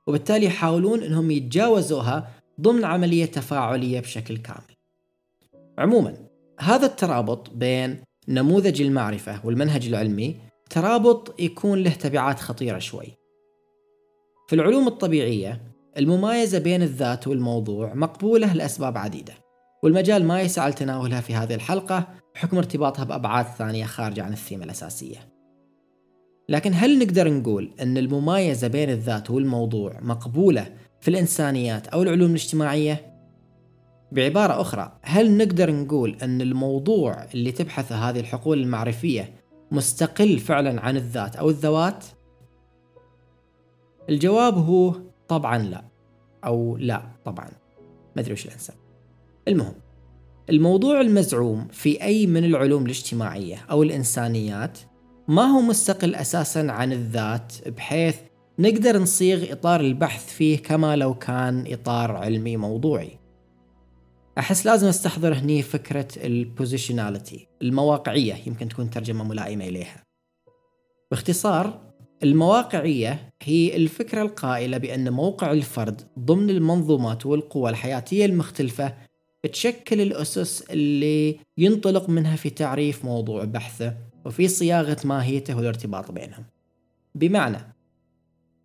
وبالتالي 0.08 0.46
يحاولون 0.46 1.04
أنهم 1.04 1.32
يتجاوزوها 1.32 2.30
ضمن 2.62 2.86
عملية 2.86 3.26
تفاعلية 3.26 4.00
بشكل 4.00 4.38
كامل. 4.38 4.76
عموما 5.78 6.18
هذا 6.60 6.86
الترابط 6.86 7.50
بين 7.50 8.04
نموذج 8.28 8.82
المعرفة 8.82 9.46
والمنهج 9.46 9.88
العلمي 9.88 10.36
ترابط 10.70 11.42
يكون 11.42 11.84
له 11.84 11.94
تبعات 11.94 12.40
خطيرة 12.40 12.80
شوي. 12.80 13.08
في 14.48 14.56
العلوم 14.56 14.88
الطبيعية 14.88 15.62
الممايزة 15.98 16.60
بين 16.60 16.82
الذات 16.82 17.28
والموضوع 17.28 17.94
مقبولة 17.94 18.54
لأسباب 18.54 18.98
عديدة 18.98 19.34
والمجال 19.84 20.26
ما 20.26 20.42
يسعى 20.42 20.70
لتناولها 20.70 21.22
في 21.22 21.36
هذه 21.36 21.56
الحلقة 21.56 22.08
بحكم 22.36 22.58
ارتباطها 22.58 23.04
بأبعاد 23.06 23.46
ثانية 23.46 23.86
خارجة 23.86 24.24
عن 24.24 24.34
الثيمة 24.34 24.64
الأساسية 24.64 25.32
لكن 26.50 26.72
هل 26.74 27.00
نقدر 27.00 27.34
نقول 27.34 27.72
أن 27.82 27.98
الممايزة 27.98 28.68
بين 28.68 28.90
الذات 28.90 29.32
والموضوع 29.32 30.00
مقبولة 30.02 30.74
في 31.02 31.08
الإنسانيات 31.08 31.88
أو 31.88 32.04
العلوم 32.04 32.30
الاجتماعية؟ 32.30 33.12
بعبارة 34.12 34.62
أخرى 34.62 35.00
هل 35.02 35.38
نقدر 35.38 35.72
نقول 35.72 36.18
أن 36.24 36.42
الموضوع 36.42 37.26
اللي 37.34 37.52
تبحثه 37.52 37.96
هذه 37.96 38.20
الحقول 38.20 38.60
المعرفية 38.60 39.34
مستقل 39.72 40.40
فعلا 40.40 40.82
عن 40.82 40.98
الذات 40.98 41.36
أو 41.36 41.50
الذوات؟ 41.50 42.06
الجواب 44.10 44.58
هو 44.58 44.96
طبعا 45.28 45.58
لا 45.58 45.84
أو 46.46 46.78
لا 46.78 47.02
طبعا 47.26 47.50
ما 48.16 48.22
أدري 48.22 48.34
وش 48.34 48.46
الأنسب 48.46 48.74
المهم 49.48 49.76
الموضوع 50.52 51.02
المزعوم 51.02 51.68
في 51.68 52.04
أي 52.04 52.28
من 52.28 52.46
العلوم 52.46 52.86
الاجتماعية 52.86 53.66
أو 53.72 53.84
الإنسانيات 53.84 54.80
ما 55.28 55.44
هو 55.44 55.62
مستقل 55.62 56.16
أساسا 56.16 56.60
عن 56.60 56.92
الذات 56.94 57.68
بحيث 57.68 58.16
نقدر 58.60 58.98
نصيغ 58.98 59.52
إطار 59.52 59.80
البحث 59.80 60.34
فيه 60.34 60.58
كما 60.58 60.96
لو 60.96 61.14
كان 61.14 61.64
إطار 61.68 62.12
علمي 62.12 62.58
موضوعي. 62.58 63.20
أحس 64.38 64.66
لازم 64.66 64.88
أستحضر 64.88 65.34
هني 65.34 65.62
فكرة 65.62 66.08
البوزيشناليتي 66.24 67.48
المواقعية 67.62 68.36
يمكن 68.48 68.68
تكون 68.68 68.90
ترجمة 68.90 69.24
ملائمة 69.24 69.66
إليها. 69.66 70.04
باختصار 71.12 71.92
المواقعية 72.24 73.30
هي 73.44 73.76
الفكرة 73.76 74.22
القائلة 74.22 74.78
بأن 74.78 75.14
موقع 75.14 75.52
الفرد 75.52 76.02
ضمن 76.20 76.50
المنظومات 76.50 77.26
والقوى 77.26 77.70
الحياتية 77.70 78.26
المختلفة 78.26 78.94
تشكل 79.48 80.02
الأسس 80.02 80.62
اللي 80.62 81.40
ينطلق 81.58 82.10
منها 82.10 82.36
في 82.36 82.50
تعريف 82.50 83.06
موضوع 83.06 83.44
بحثه 83.44 83.96
وفي 84.26 84.48
صياغة 84.48 84.98
ماهيته 85.06 85.58
والارتباط 85.58 86.12
بينهم. 86.12 86.44
بمعنى 87.16 87.58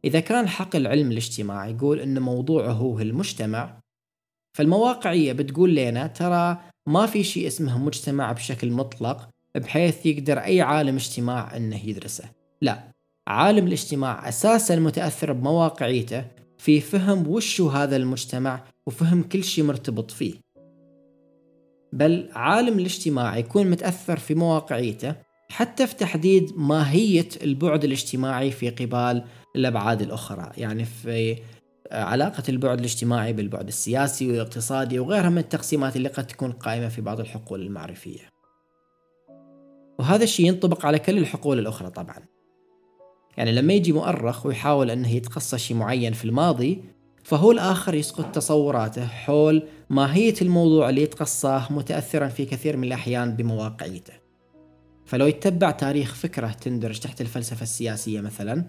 إذا 0.04 0.20
كان 0.20 0.48
حق 0.48 0.76
العلم 0.76 1.10
الاجتماعي 1.10 1.72
يقول 1.72 2.00
أن 2.00 2.18
موضوعه 2.18 2.72
هو 2.72 3.00
المجتمع 3.00 3.80
فالمواقعية 4.56 5.32
بتقول 5.32 5.74
لنا 5.74 6.06
ترى 6.06 6.60
ما 6.86 7.06
في 7.06 7.24
شيء 7.24 7.46
اسمه 7.46 7.78
مجتمع 7.78 8.32
بشكل 8.32 8.70
مطلق 8.70 9.28
بحيث 9.54 10.06
يقدر 10.06 10.38
أي 10.38 10.60
عالم 10.60 10.94
اجتماع 10.94 11.56
أنه 11.56 11.88
يدرسه. 11.88 12.24
لا 12.62 12.92
عالم 13.26 13.66
الاجتماع 13.66 14.28
أساسا 14.28 14.76
متأثر 14.76 15.32
بمواقعيته 15.32 16.24
في 16.58 16.80
فهم 16.80 17.28
وشو 17.28 17.68
هذا 17.68 17.96
المجتمع 17.96 18.64
وفهم 18.86 19.22
كل 19.22 19.44
شيء 19.44 19.64
مرتبط 19.64 20.10
فيه. 20.10 20.34
بل 21.96 22.28
عالم 22.32 22.78
الاجتماع 22.78 23.36
يكون 23.36 23.70
متأثر 23.70 24.18
في 24.18 24.34
مواقعيته 24.34 25.14
حتى 25.48 25.86
في 25.86 25.94
تحديد 25.94 26.52
ماهية 26.56 27.28
البعد 27.42 27.84
الاجتماعي 27.84 28.50
في 28.50 28.70
قبال 28.70 29.24
الأبعاد 29.56 30.02
الأخرى. 30.02 30.50
يعني 30.56 30.84
في 30.84 31.36
علاقة 31.92 32.42
البعد 32.48 32.78
الاجتماعي 32.78 33.32
بالبعد 33.32 33.68
السياسي 33.68 34.28
والاقتصادي 34.28 34.98
وغيرها 34.98 35.28
من 35.28 35.38
التقسيمات 35.38 35.96
اللي 35.96 36.08
قد 36.08 36.26
تكون 36.26 36.52
قائمة 36.52 36.88
في 36.88 37.00
بعض 37.00 37.20
الحقول 37.20 37.62
المعرفية. 37.62 38.20
وهذا 39.98 40.24
الشيء 40.24 40.46
ينطبق 40.46 40.86
على 40.86 40.98
كل 40.98 41.18
الحقول 41.18 41.58
الأخرى 41.58 41.90
طبعا. 41.90 42.18
يعني 43.36 43.52
لما 43.52 43.72
يجي 43.72 43.92
مؤرخ 43.92 44.46
ويحاول 44.46 44.90
أنه 44.90 45.14
يتقصى 45.14 45.58
شيء 45.58 45.76
معين 45.76 46.12
في 46.12 46.24
الماضي 46.24 46.82
فهو 47.24 47.52
الآخر 47.52 47.94
يسقط 47.94 48.34
تصوراته 48.34 49.06
حول 49.06 49.68
ماهية 49.90 50.34
الموضوع 50.42 50.88
اللي 50.88 51.02
يتقصاه 51.02 51.72
متأثرا 51.72 52.28
في 52.28 52.44
كثير 52.44 52.76
من 52.76 52.84
الأحيان 52.84 53.36
بمواقعيته. 53.36 54.12
فلو 55.04 55.26
يتبع 55.26 55.70
تاريخ 55.70 56.14
فكرة 56.14 56.48
تندرج 56.48 56.98
تحت 56.98 57.20
الفلسفة 57.20 57.62
السياسية 57.62 58.20
مثلا 58.20 58.64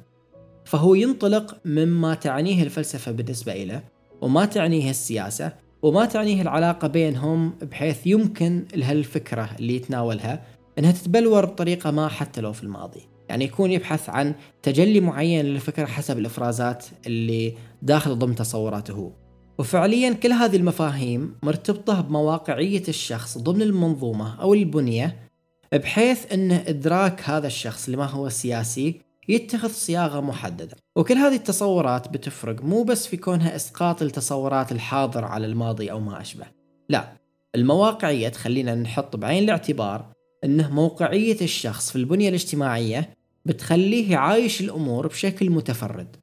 فهو 0.65 0.95
ينطلق 0.95 1.57
مما 1.65 2.13
تعنيه 2.13 2.63
الفلسفة 2.63 3.11
بالنسبة 3.11 3.51
إليه 3.51 3.83
وما 4.21 4.45
تعنيه 4.45 4.89
السياسة 4.89 5.53
وما 5.81 6.05
تعنيه 6.05 6.41
العلاقة 6.41 6.87
بينهم 6.87 7.49
بحيث 7.49 8.07
يمكن 8.07 8.65
لهالفكرة 8.75 9.49
اللي 9.59 9.75
يتناولها 9.75 10.43
أنها 10.79 10.91
تتبلور 10.91 11.45
بطريقة 11.45 11.91
ما 11.91 12.07
حتى 12.07 12.41
لو 12.41 12.53
في 12.53 12.63
الماضي. 12.63 13.01
يعني 13.29 13.45
يكون 13.45 13.71
يبحث 13.71 14.09
عن 14.09 14.35
تجلي 14.61 14.99
معين 14.99 15.45
للفكرة 15.45 15.85
حسب 15.85 16.17
الإفرازات 16.17 16.85
اللي 17.05 17.53
داخل 17.81 18.19
ضمن 18.19 18.35
تصوراته. 18.35 18.93
هو 18.93 19.11
وفعليا 19.59 20.13
كل 20.13 20.31
هذه 20.31 20.55
المفاهيم 20.55 21.35
مرتبطة 21.43 22.01
بمواقعية 22.01 22.83
الشخص 22.87 23.37
ضمن 23.37 23.61
المنظومة 23.61 24.41
أو 24.41 24.53
البنية 24.53 25.29
بحيث 25.73 26.33
أن 26.33 26.51
إدراك 26.51 27.21
هذا 27.29 27.47
الشخص 27.47 27.85
اللي 27.85 27.97
ما 27.97 28.05
هو 28.05 28.29
سياسي 28.29 29.01
يتخذ 29.29 29.69
صياغة 29.69 30.19
محددة. 30.19 30.77
وكل 30.95 31.13
هذه 31.13 31.35
التصورات 31.35 32.07
بتفرق 32.07 32.63
مو 32.63 32.83
بس 32.83 33.07
في 33.07 33.17
كونها 33.17 33.55
إسقاط 33.55 34.01
التصورات 34.01 34.71
الحاضر 34.71 35.25
على 35.25 35.45
الماضي 35.45 35.91
أو 35.91 35.99
ما 35.99 36.21
أشبه. 36.21 36.45
لا 36.89 37.13
المواقعية 37.55 38.29
تخلينا 38.29 38.75
نحط 38.75 39.15
بعين 39.15 39.43
الاعتبار 39.43 40.05
أنه 40.43 40.73
موقعية 40.73 41.41
الشخص 41.41 41.91
في 41.91 41.95
البنية 41.95 42.29
الاجتماعية 42.29 43.09
بتخليه 43.45 44.17
عايش 44.17 44.61
الأمور 44.61 45.07
بشكل 45.07 45.49
متفرد. 45.49 46.15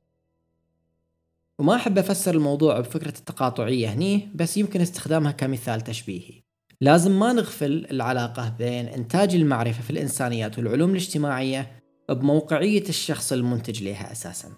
وما 1.58 1.74
أحب 1.74 1.98
أفسر 1.98 2.34
الموضوع 2.34 2.80
بفكرة 2.80 3.18
التقاطعية 3.18 3.88
هني 3.88 4.28
بس 4.34 4.56
يمكن 4.56 4.80
استخدامها 4.80 5.32
كمثال 5.32 5.80
تشبيهي. 5.80 6.42
لازم 6.80 7.18
ما 7.18 7.32
نغفل 7.32 7.86
العلاقة 7.90 8.48
بين 8.58 8.86
إنتاج 8.86 9.34
المعرفة 9.34 9.82
في 9.82 9.90
الإنسانيات 9.90 10.58
والعلوم 10.58 10.90
الاجتماعية 10.90 11.80
بموقعية 12.08 12.88
الشخص 12.88 13.32
المنتج 13.32 13.82
لها 13.82 14.12
أساسا. 14.12 14.48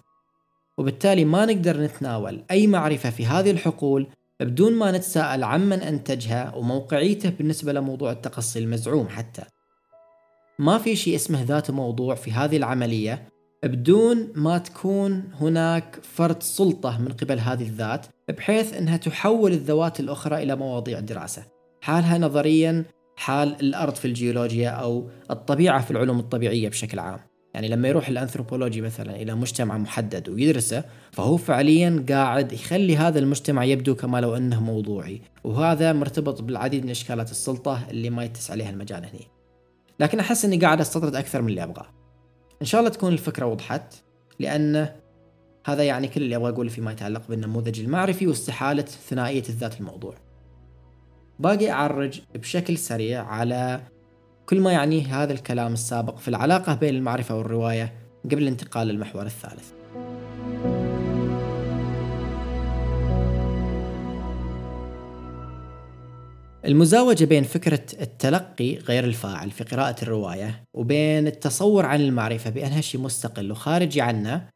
وبالتالي 0.77 1.25
ما 1.25 1.45
نقدر 1.45 1.81
نتناول 1.81 2.43
أي 2.51 2.67
معرفة 2.67 3.09
في 3.09 3.25
هذه 3.25 3.51
الحقول 3.51 4.07
بدون 4.39 4.73
ما 4.73 4.91
نتساءل 4.91 5.43
عمن 5.43 5.81
أنتجها 5.81 6.55
وموقعيته 6.55 7.29
بالنسبة 7.29 7.73
لموضوع 7.73 8.11
التقصي 8.11 8.59
المزعوم 8.59 9.07
حتى. 9.09 9.43
ما 10.59 10.77
في 10.77 10.95
شيء 10.95 11.15
اسمه 11.15 11.43
ذات 11.43 11.71
موضوع 11.71 12.15
في 12.15 12.31
هذه 12.31 12.57
العملية 12.57 13.29
بدون 13.63 14.27
ما 14.35 14.57
تكون 14.57 15.23
هناك 15.39 15.99
فرد 16.03 16.43
سلطة 16.43 17.01
من 17.01 17.07
قبل 17.07 17.39
هذه 17.39 17.63
الذات 17.63 18.05
بحيث 18.29 18.73
أنها 18.73 18.97
تحول 18.97 19.51
الذوات 19.51 19.99
الأخرى 19.99 20.43
إلى 20.43 20.55
مواضيع 20.55 20.99
دراسة. 20.99 21.43
حالها 21.81 22.17
نظريا 22.17 22.85
حال 23.15 23.55
الأرض 23.61 23.95
في 23.95 24.05
الجيولوجيا 24.05 24.69
أو 24.69 25.09
الطبيعة 25.31 25.81
في 25.81 25.91
العلوم 25.91 26.19
الطبيعية 26.19 26.69
بشكل 26.69 26.99
عام. 26.99 27.19
يعني 27.53 27.67
لما 27.67 27.87
يروح 27.87 28.07
الأنثروبولوجي 28.07 28.81
مثلا 28.81 29.15
إلى 29.15 29.35
مجتمع 29.35 29.77
محدد 29.77 30.29
ويدرسه 30.29 30.83
فهو 31.11 31.37
فعليا 31.37 32.05
قاعد 32.09 32.53
يخلي 32.53 32.97
هذا 32.97 33.19
المجتمع 33.19 33.63
يبدو 33.63 33.95
كما 33.95 34.21
لو 34.21 34.35
أنه 34.35 34.63
موضوعي. 34.63 35.21
وهذا 35.43 35.93
مرتبط 35.93 36.41
بالعديد 36.41 36.83
من 36.83 36.89
إشكالات 36.89 37.31
السلطة 37.31 37.81
اللي 37.89 38.09
ما 38.09 38.23
يتسع 38.23 38.53
عليها 38.53 38.69
المجال 38.69 39.03
هنا 39.03 39.37
لكن 39.99 40.19
أحس 40.19 40.45
أني 40.45 40.57
قاعد 40.57 40.81
أستطرد 40.81 41.15
أكثر 41.15 41.41
من 41.41 41.49
اللي 41.49 41.63
أبغاه. 41.63 41.96
إن 42.61 42.65
شاء 42.65 42.81
الله 42.81 42.91
تكون 42.91 43.13
الفكرة 43.13 43.45
وضحت 43.45 43.93
لأن 44.39 44.89
هذا 45.65 45.83
يعني 45.83 46.07
كل 46.07 46.21
اللي 46.21 46.35
أبغى 46.35 46.49
أقوله 46.49 46.69
فيما 46.69 46.91
يتعلق 46.91 47.27
بالنموذج 47.29 47.79
المعرفي 47.79 48.27
واستحالة 48.27 48.81
ثنائية 48.81 49.43
الذات 49.49 49.79
الموضوع. 49.79 50.15
باقي 51.39 51.71
أعرج 51.71 52.21
بشكل 52.35 52.77
سريع 52.77 53.25
على 53.25 53.81
كل 54.45 54.61
ما 54.61 54.71
يعنيه 54.71 55.23
هذا 55.23 55.33
الكلام 55.33 55.73
السابق 55.73 56.17
في 56.17 56.27
العلاقة 56.27 56.75
بين 56.75 56.95
المعرفة 56.95 57.37
والرواية 57.37 57.93
قبل 58.25 58.37
الانتقال 58.43 58.87
للمحور 58.87 59.25
الثالث. 59.25 59.76
المزاوجة 66.65 67.25
بين 67.25 67.43
فكرة 67.43 67.85
التلقي 68.01 68.75
غير 68.75 69.03
الفاعل 69.03 69.51
في 69.51 69.63
قراءة 69.63 70.03
الرواية 70.03 70.63
وبين 70.73 71.27
التصور 71.27 71.85
عن 71.85 72.01
المعرفة 72.01 72.49
بأنها 72.49 72.81
شيء 72.81 73.01
مستقل 73.01 73.51
وخارجي 73.51 74.01
عنا 74.01 74.49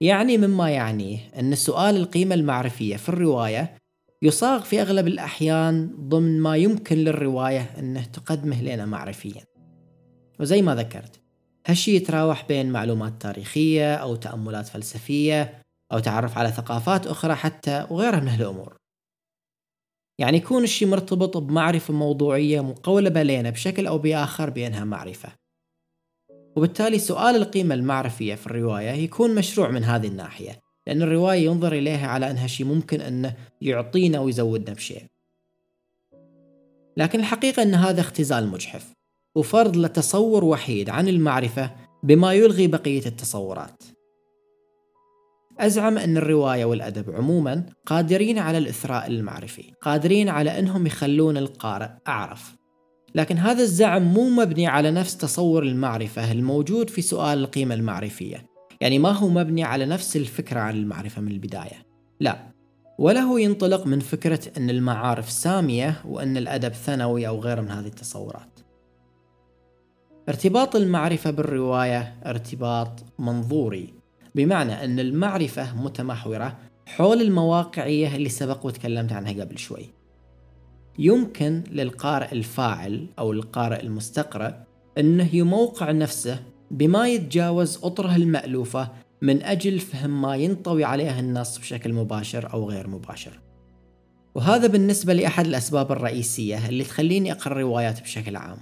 يعني 0.00 0.38
مما 0.38 0.70
يعنيه 0.70 1.18
أن 1.38 1.54
سؤال 1.54 1.96
القيمة 1.96 2.34
المعرفية 2.34 2.96
في 2.96 3.08
الرواية 3.08 3.76
يصاغ 4.22 4.60
في 4.62 4.82
أغلب 4.82 5.06
الأحيان 5.06 5.90
ضمن 6.08 6.40
ما 6.40 6.56
يمكن 6.56 6.96
للرواية 6.96 7.70
أنه 7.78 8.04
تقدمه 8.04 8.62
لنا 8.62 8.86
معرفيا. 8.86 9.44
وزي 10.40 10.62
ما 10.62 10.74
ذكرت 10.74 11.20
هالشي 11.66 11.96
يتراوح 11.96 12.46
بين 12.48 12.72
معلومات 12.72 13.22
تاريخية 13.22 13.94
أو 13.94 14.16
تأملات 14.16 14.68
فلسفية 14.68 15.62
أو 15.92 15.98
تعرف 15.98 16.38
على 16.38 16.50
ثقافات 16.50 17.06
أخرى 17.06 17.34
حتى 17.34 17.86
وغيرها 17.90 18.20
من 18.20 18.28
هالأمور. 18.28 18.81
يعني 20.22 20.36
يكون 20.36 20.64
الشي 20.64 20.86
مرتبط 20.86 21.36
بمعرفة 21.36 21.94
موضوعية 21.94 22.60
مقولبة 22.60 23.22
لنا 23.22 23.50
بشكل 23.50 23.86
أو 23.86 23.98
بآخر 23.98 24.50
بأنها 24.50 24.84
معرفة. 24.84 25.28
وبالتالي 26.56 26.98
سؤال 26.98 27.36
القيمة 27.36 27.74
المعرفية 27.74 28.34
في 28.34 28.46
الرواية 28.46 28.90
يكون 28.90 29.34
مشروع 29.34 29.70
من 29.70 29.84
هذه 29.84 30.06
الناحية 30.06 30.60
لأن 30.86 31.02
الرواية 31.02 31.44
ينظر 31.44 31.72
إليها 31.72 32.06
على 32.08 32.30
أنها 32.30 32.46
شيء 32.46 32.66
ممكن 32.66 33.00
أنه 33.00 33.36
يعطينا 33.60 34.20
ويزودنا 34.20 34.74
بشيء. 34.74 35.02
لكن 36.96 37.20
الحقيقة 37.20 37.62
أن 37.62 37.74
هذا 37.74 38.00
اختزال 38.00 38.48
مجحف 38.48 38.92
وفرض 39.34 39.76
لتصور 39.76 40.44
وحيد 40.44 40.90
عن 40.90 41.08
المعرفة 41.08 41.70
بما 42.02 42.32
يلغي 42.32 42.66
بقية 42.66 43.06
التصورات. 43.06 43.82
أزعم 45.60 45.98
أن 45.98 46.16
الرواية 46.16 46.64
والأدب 46.64 47.10
عموما 47.10 47.66
قادرين 47.86 48.38
على 48.38 48.58
الإثراء 48.58 49.06
المعرفي 49.06 49.72
قادرين 49.82 50.28
على 50.28 50.58
أنهم 50.58 50.86
يخلون 50.86 51.36
القارئ 51.36 51.88
أعرف. 52.08 52.56
لكن 53.14 53.38
هذا 53.38 53.62
الزعم 53.62 54.02
مو 54.02 54.28
مبني 54.28 54.66
على 54.66 54.90
نفس 54.90 55.16
تصور 55.16 55.62
المعرفة 55.62 56.32
الموجود 56.32 56.90
في 56.90 57.02
سؤال 57.02 57.38
القيمة 57.38 57.74
المعرفية. 57.74 58.46
يعني 58.80 58.98
ما 58.98 59.10
هو 59.10 59.28
مبني 59.28 59.64
على 59.64 59.86
نفس 59.86 60.16
الفكرة 60.16 60.60
عن 60.60 60.76
المعرفة 60.76 61.22
من 61.22 61.32
البداية. 61.32 61.86
لا 62.20 62.52
ولا 62.98 63.20
هو 63.20 63.38
ينطلق 63.38 63.86
من 63.86 64.00
فكرة 64.00 64.40
أن 64.56 64.70
المعارف 64.70 65.30
سامية 65.30 66.02
وأن 66.04 66.36
الأدب 66.36 66.72
ثانوي 66.72 67.28
أو 67.28 67.40
غيره 67.40 67.60
من 67.60 67.70
هذه 67.70 67.86
التصورات. 67.86 68.60
ارتباط 70.28 70.76
المعرفة 70.76 71.30
بالرواية 71.30 72.20
ارتباط 72.26 73.04
منظوري. 73.18 74.01
بمعنى 74.34 74.84
أن 74.84 75.00
المعرفة 75.00 75.76
متمحورة 75.76 76.58
حول 76.86 77.20
المواقعية 77.20 78.16
اللي 78.16 78.28
سبق 78.28 78.66
وتكلمت 78.66 79.12
عنها 79.12 79.32
قبل 79.32 79.58
شوي. 79.58 79.86
يمكن 80.98 81.64
للقارئ 81.70 82.32
الفاعل 82.32 83.06
أو 83.18 83.32
القارئ 83.32 83.82
المستقرئ 83.82 84.54
أنه 84.98 85.34
يموقع 85.34 85.90
نفسه 85.90 86.42
بما 86.70 87.08
يتجاوز 87.08 87.84
أطره 87.84 88.16
المألوفة 88.16 88.88
من 89.22 89.42
أجل 89.42 89.78
فهم 89.78 90.22
ما 90.22 90.36
ينطوي 90.36 90.84
عليه 90.84 91.20
النص 91.20 91.58
بشكل 91.58 91.92
مباشر 91.92 92.52
أو 92.52 92.70
غير 92.70 92.88
مباشر. 92.88 93.40
وهذا 94.34 94.66
بالنسبة 94.66 95.12
لأحد 95.12 95.46
الأسباب 95.46 95.92
الرئيسية 95.92 96.68
اللي 96.68 96.84
تخليني 96.84 97.32
أقرأ 97.32 97.60
روايات 97.60 98.00
بشكل 98.00 98.36
عام. 98.36 98.58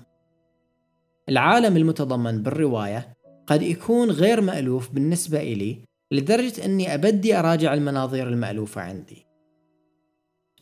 العالم 1.29 1.77
المتضمن 1.77 2.43
بالرواية 2.43 3.17
قد 3.51 3.63
يكون 3.63 4.11
غير 4.11 4.41
مألوف 4.41 4.91
بالنسبة 4.91 5.41
إلي 5.41 5.79
لدرجة 6.13 6.65
أني 6.65 6.95
أبدي 6.95 7.39
أراجع 7.39 7.75
المناظير 7.75 8.29
المألوفة 8.29 8.81
عندي. 8.81 9.27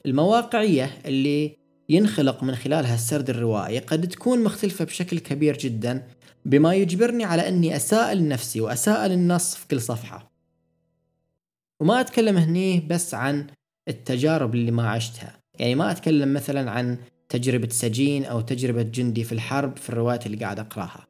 المواقعية 0.06 0.90
اللي 1.04 1.56
ينخلق 1.88 2.42
من 2.42 2.54
خلالها 2.54 2.94
السرد 2.94 3.30
الروائي 3.30 3.78
قد 3.78 4.08
تكون 4.08 4.44
مختلفة 4.44 4.84
بشكل 4.84 5.18
كبير 5.18 5.58
جدا 5.58 6.06
بما 6.44 6.74
يجبرني 6.74 7.24
على 7.24 7.48
أني 7.48 7.76
أسائل 7.76 8.28
نفسي 8.28 8.60
وأسائل 8.60 9.12
النص 9.12 9.54
في 9.54 9.68
كل 9.68 9.80
صفحة. 9.80 10.32
وما 11.80 12.00
أتكلم 12.00 12.36
هني 12.36 12.80
بس 12.80 13.14
عن 13.14 13.46
التجارب 13.88 14.54
اللي 14.54 14.70
ما 14.70 14.90
عشتها. 14.90 15.38
يعني 15.58 15.74
ما 15.74 15.90
أتكلم 15.90 16.34
مثلا 16.34 16.70
عن 16.70 16.98
تجربة 17.28 17.68
سجين 17.68 18.24
أو 18.24 18.40
تجربة 18.40 18.82
جندي 18.82 19.24
في 19.24 19.32
الحرب 19.32 19.76
في 19.76 19.88
الروايات 19.90 20.26
اللي 20.26 20.36
قاعد 20.36 20.58
أقراها. 20.58 21.07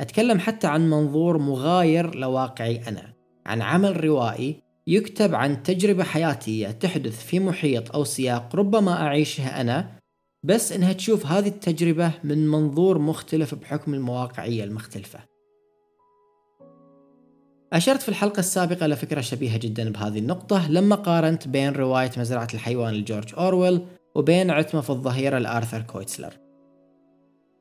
أتكلم 0.00 0.38
حتى 0.38 0.66
عن 0.66 0.90
منظور 0.90 1.38
مغاير 1.38 2.14
لواقعي 2.14 2.88
أنا 2.88 3.14
عن 3.46 3.62
عمل 3.62 4.04
روائي 4.04 4.62
يكتب 4.86 5.34
عن 5.34 5.62
تجربة 5.62 6.04
حياتية 6.04 6.68
تحدث 6.68 7.24
في 7.24 7.40
محيط 7.40 7.94
أو 7.94 8.04
سياق 8.04 8.56
ربما 8.56 9.02
أعيشها 9.02 9.60
أنا 9.60 10.00
بس 10.42 10.72
إنها 10.72 10.92
تشوف 10.92 11.26
هذه 11.26 11.48
التجربة 11.48 12.12
من 12.24 12.48
منظور 12.48 12.98
مختلف 12.98 13.54
بحكم 13.54 13.94
المواقعية 13.94 14.64
المختلفة. 14.64 15.18
أشرت 17.72 18.02
في 18.02 18.08
الحلقة 18.08 18.40
السابقة 18.40 18.86
لفكرة 18.86 19.20
شبيهة 19.20 19.58
جدا 19.58 19.92
بهذه 19.92 20.18
النقطة 20.18 20.70
لما 20.70 20.96
قارنت 20.96 21.48
بين 21.48 21.72
رواية 21.72 22.10
مزرعة 22.16 22.48
الحيوان 22.54 22.94
لجورج 22.94 23.34
أورويل 23.34 23.86
وبين 24.14 24.50
عتمة 24.50 24.80
في 24.80 24.90
الظهيرة 24.90 25.38
لآرثر 25.38 25.82
كويتسلر. 25.82 26.34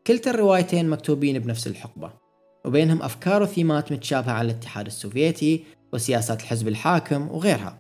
كلتا 0.08 0.30
الروايتين 0.32 0.90
مكتوبين 0.90 1.40
بنفس 1.40 1.68
الحقبة. 1.68 2.19
وبينهم 2.66 3.02
أفكار 3.02 3.44
وثيمات 3.44 3.92
متشابهة 3.92 4.32
عن 4.32 4.46
الاتحاد 4.46 4.86
السوفيتي 4.86 5.64
وسياسات 5.94 6.42
الحزب 6.42 6.68
الحاكم 6.68 7.32
وغيرها. 7.32 7.80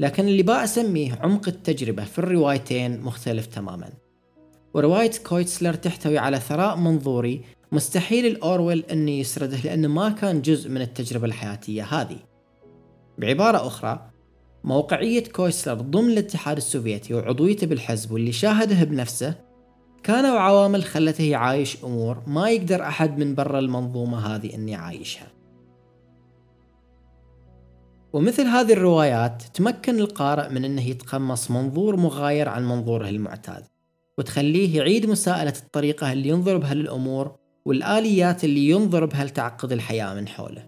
لكن 0.00 0.28
اللي 0.28 0.42
بقى 0.42 0.64
أسميه 0.64 1.18
عمق 1.22 1.48
التجربة 1.48 2.04
في 2.04 2.18
الروايتين 2.18 3.00
مختلف 3.00 3.46
تماما. 3.46 3.90
ورواية 4.74 5.10
كويتسلر 5.26 5.74
تحتوي 5.74 6.18
على 6.18 6.40
ثراء 6.40 6.76
منظوري 6.76 7.44
مستحيل 7.72 8.26
الأورويل 8.26 8.84
أنه 8.92 9.10
يسرده 9.10 9.56
لأنه 9.56 9.88
ما 9.88 10.08
كان 10.08 10.42
جزء 10.42 10.70
من 10.70 10.80
التجربة 10.80 11.26
الحياتية 11.26 11.84
هذه. 11.84 12.18
بعبارة 13.18 13.66
أخرى 13.66 14.10
موقعية 14.64 15.24
كويسلر 15.24 15.74
ضمن 15.74 16.10
الاتحاد 16.10 16.56
السوفيتي 16.56 17.14
وعضويته 17.14 17.66
بالحزب 17.66 18.12
واللي 18.12 18.32
شاهده 18.32 18.84
بنفسه 18.84 19.34
كانوا 20.02 20.38
عوامل 20.38 20.84
خلته 20.84 21.24
يعايش 21.24 21.84
أمور 21.84 22.22
ما 22.26 22.50
يقدر 22.50 22.82
أحد 22.82 23.18
من 23.18 23.34
برا 23.34 23.58
المنظومة 23.58 24.34
هذه 24.34 24.54
أن 24.54 24.68
يعايشها 24.68 25.26
ومثل 28.12 28.46
هذه 28.46 28.72
الروايات 28.72 29.42
تمكن 29.54 29.98
القارئ 29.98 30.48
من 30.48 30.64
أنه 30.64 30.88
يتقمص 30.88 31.50
منظور 31.50 31.96
مغاير 31.96 32.48
عن 32.48 32.68
منظوره 32.68 33.08
المعتاد 33.08 33.64
وتخليه 34.18 34.76
يعيد 34.76 35.06
مساءلة 35.06 35.54
الطريقة 35.62 36.12
اللي 36.12 36.28
ينظر 36.28 36.56
بها 36.56 36.74
للأمور 36.74 37.36
والآليات 37.64 38.44
اللي 38.44 38.68
ينظر 38.68 39.06
بها 39.06 39.24
لتعقد 39.24 39.72
الحياة 39.72 40.14
من 40.14 40.28
حوله. 40.28 40.66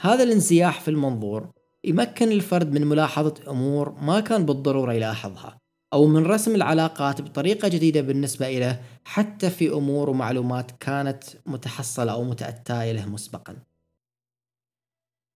هذا 0.00 0.22
الانزياح 0.22 0.80
في 0.80 0.88
المنظور 0.88 1.50
يمكن 1.84 2.32
الفرد 2.32 2.72
من 2.72 2.86
ملاحظة 2.86 3.34
أمور 3.48 3.94
ما 4.02 4.20
كان 4.20 4.46
بالضرورة 4.46 4.92
يلاحظها 4.92 5.58
أو 5.92 6.06
من 6.06 6.26
رسم 6.26 6.54
العلاقات 6.54 7.22
بطريقة 7.22 7.68
جديدة 7.68 8.00
بالنسبة 8.00 8.58
له 8.58 8.80
حتى 9.04 9.50
في 9.50 9.72
أمور 9.72 10.10
ومعلومات 10.10 10.70
كانت 10.80 11.24
متحصلة 11.46 12.12
أو 12.12 12.24
متأتاة 12.24 12.92
له 12.92 13.06
مسبقا. 13.06 13.56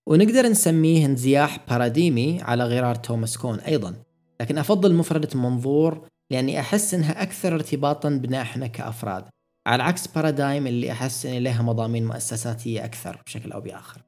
ونقدر 0.07 0.47
نسميه 0.47 1.07
انزياح 1.07 1.59
باراديمي 1.69 2.43
على 2.43 2.65
غرار 2.65 2.95
توماس 2.95 3.39
كون 3.39 3.61
أيضا 3.61 3.95
لكن 4.41 4.59
أفضل 4.59 4.95
مفردة 4.95 5.41
منظور 5.41 6.09
لأني 6.31 6.61
أحس 6.61 6.95
أنها 6.95 7.23
أكثر 7.23 7.55
ارتباطا 7.55 8.09
بنا 8.09 8.43
إحنا 8.43 8.67
كأفراد 8.67 9.25
على 9.67 9.83
عكس 9.83 10.07
بارادايم 10.07 10.67
اللي 10.67 10.93
أحس 10.93 11.27
أن 11.27 11.43
لها 11.43 11.63
مضامين 11.63 12.07
مؤسساتية 12.07 12.85
أكثر 12.85 13.23
بشكل 13.27 13.53
أو 13.53 13.61
بآخر. 13.61 14.03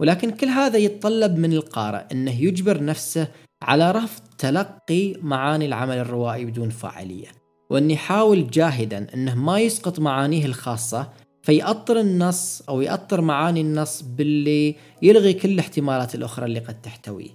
ولكن 0.00 0.30
كل 0.30 0.46
هذا 0.46 0.78
يتطلب 0.78 1.38
من 1.38 1.52
القارئ 1.52 2.04
أنه 2.12 2.40
يجبر 2.40 2.84
نفسه 2.84 3.28
على 3.62 3.90
رفض 3.90 4.22
تلقي 4.38 5.14
معاني 5.22 5.66
العمل 5.66 5.98
الروائي 5.98 6.44
بدون 6.44 6.70
فاعلية. 6.70 7.28
وأن 7.70 7.90
يحاول 7.90 8.50
جاهدا 8.50 9.06
أنه 9.14 9.34
ما 9.34 9.60
يسقط 9.60 10.00
معانيه 10.00 10.46
الخاصة 10.46 11.08
فيأطر 11.42 12.00
النص 12.00 12.62
أو 12.68 12.80
يأطر 12.80 13.20
معاني 13.20 13.60
النص 13.60 14.02
باللي 14.02 14.74
يلغي 15.02 15.32
كل 15.32 15.48
الاحتمالات 15.48 16.14
الأخرى 16.14 16.46
اللي 16.46 16.60
قد 16.60 16.80
تحتويه 16.80 17.30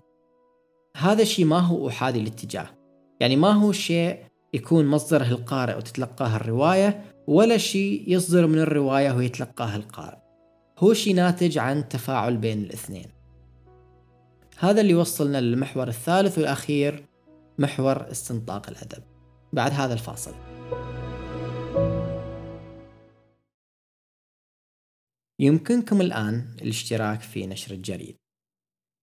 هذا 0.98 1.22
الشيء 1.22 1.46
ما 1.46 1.60
هو 1.60 1.90
أحادي 1.90 2.20
الاتجاه. 2.20 2.70
يعني 3.20 3.36
ما 3.36 3.52
هو 3.52 3.72
شيء 3.72 4.18
يكون 4.54 4.88
مصدره 4.88 5.24
القارئ 5.24 5.78
وتتلقاه 5.78 6.36
الرواية 6.36 7.04
ولا 7.28 7.58
شيء 7.58 8.04
يصدر 8.08 8.48
من 8.48 8.60
الرواية 8.60 9.12
ويتلقاه 9.12 9.76
القارئ. 9.76 10.18
هو 10.80 10.94
شي 10.94 11.14
ناتج 11.14 11.58
عن 11.58 11.90
تفاعل 11.90 12.38
بين 12.38 12.64
الاثنين. 12.64 13.13
هذا 14.64 14.82
اللي 14.82 14.96
وصلنا 14.96 15.42
للمحور 15.42 15.88
الثالث 15.88 16.38
والأخير 16.38 17.06
محور 17.60 18.12
استنطاق 18.12 18.70
الأدب. 18.70 19.04
بعد 19.54 19.72
هذا 19.72 19.94
الفاصل. 19.94 20.34
يمكنكم 25.40 26.02
الآن 26.02 26.56
الاشتراك 26.62 27.22
في 27.22 27.48
نشرة 27.48 27.74
جريد 27.74 28.18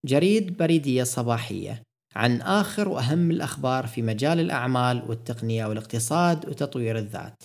جريد 0.07 0.57
بريدية 0.57 1.05
صباحية 1.05 1.83
عن 2.17 2.41
آخر 2.41 2.89
وأهم 2.89 3.31
الأخبار 3.31 3.87
في 3.87 4.03
مجال 4.03 4.41
الأعمال 4.41 5.03
والتقنية 5.09 5.67
والاقتصاد 5.67 6.49
وتطوير 6.49 6.99
الذات. 6.99 7.43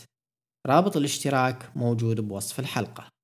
رابط 0.68 0.98
الاشتراك 0.98 1.72
موجود 1.76 2.20
بوصف 2.20 2.60
الحلقة. 2.60 3.15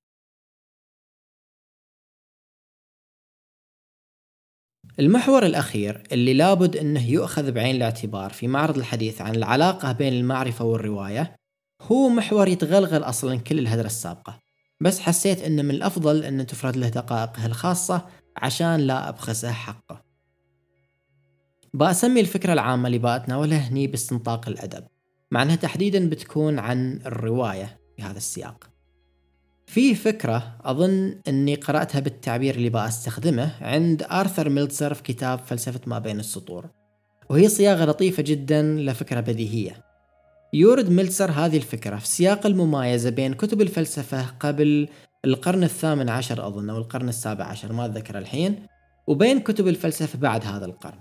المحور 5.00 5.46
الأخير 5.46 6.02
اللي 6.12 6.34
لابد 6.34 6.76
أنه 6.76 7.10
يؤخذ 7.10 7.52
بعين 7.52 7.76
الاعتبار 7.76 8.30
في 8.32 8.48
معرض 8.48 8.78
الحديث 8.78 9.20
عن 9.20 9.34
العلاقة 9.34 9.92
بين 9.92 10.12
المعرفة 10.12 10.64
والرواية 10.64 11.36
هو 11.82 12.08
محور 12.08 12.48
يتغلغل 12.48 13.02
أصلا 13.02 13.38
كل 13.38 13.58
الهدرة 13.58 13.86
السابقة. 13.86 14.38
بس 14.80 15.00
حسيت 15.00 15.42
أنه 15.42 15.62
من 15.62 15.70
الأفضل 15.70 16.24
أن 16.24 16.46
تفرد 16.46 16.76
له 16.76 16.88
دقائقه 16.88 17.46
الخاصة 17.46 18.06
عشان 18.36 18.76
لا 18.76 19.08
أبخسه 19.08 19.52
حقه. 19.52 20.02
بأسمي 21.74 22.20
الفكرة 22.20 22.52
العامة 22.52 22.86
اللي 22.86 22.98
بأتناولها 22.98 23.58
هني 23.58 23.86
باستنطاق 23.86 24.48
الأدب 24.48 24.84
مع 25.30 25.42
أنها 25.42 25.56
تحديدا 25.56 26.08
بتكون 26.08 26.58
عن 26.58 27.00
الرواية 27.06 27.80
في 27.96 28.02
هذا 28.02 28.16
السياق. 28.16 28.71
في 29.72 29.94
فكرة 29.94 30.56
أظن 30.64 31.20
أني 31.28 31.54
قرأتها 31.54 32.00
بالتعبير 32.00 32.54
اللي 32.54 32.68
بأستخدمه 32.68 33.52
عند 33.60 34.02
آرثر 34.02 34.48
ميلتسر 34.48 34.94
في 34.94 35.02
كتاب 35.02 35.38
فلسفة 35.38 35.80
ما 35.86 35.98
بين 35.98 36.20
السطور. 36.20 36.66
وهي 37.30 37.48
صياغة 37.48 37.84
لطيفة 37.84 38.22
جدا 38.22 38.62
لفكرة 38.62 39.20
بديهية. 39.20 39.84
يورد 40.52 40.90
ميلتسر 40.90 41.30
هذه 41.30 41.56
الفكرة 41.56 41.96
في 41.96 42.06
سياق 42.06 42.46
الممايزة 42.46 43.10
بين 43.10 43.34
كتب 43.34 43.60
الفلسفة 43.60 44.26
قبل 44.40 44.88
القرن 45.24 45.62
الثامن 45.62 46.08
عشر 46.08 46.46
أظن 46.46 46.70
أو 46.70 46.78
القرن 46.78 47.08
السابع 47.08 47.44
عشر 47.44 47.72
ما 47.72 47.86
أتذكر 47.86 48.18
الحين 48.18 48.66
وبين 49.06 49.40
كتب 49.40 49.68
الفلسفة 49.68 50.18
بعد 50.18 50.44
هذا 50.44 50.64
القرن. 50.64 50.98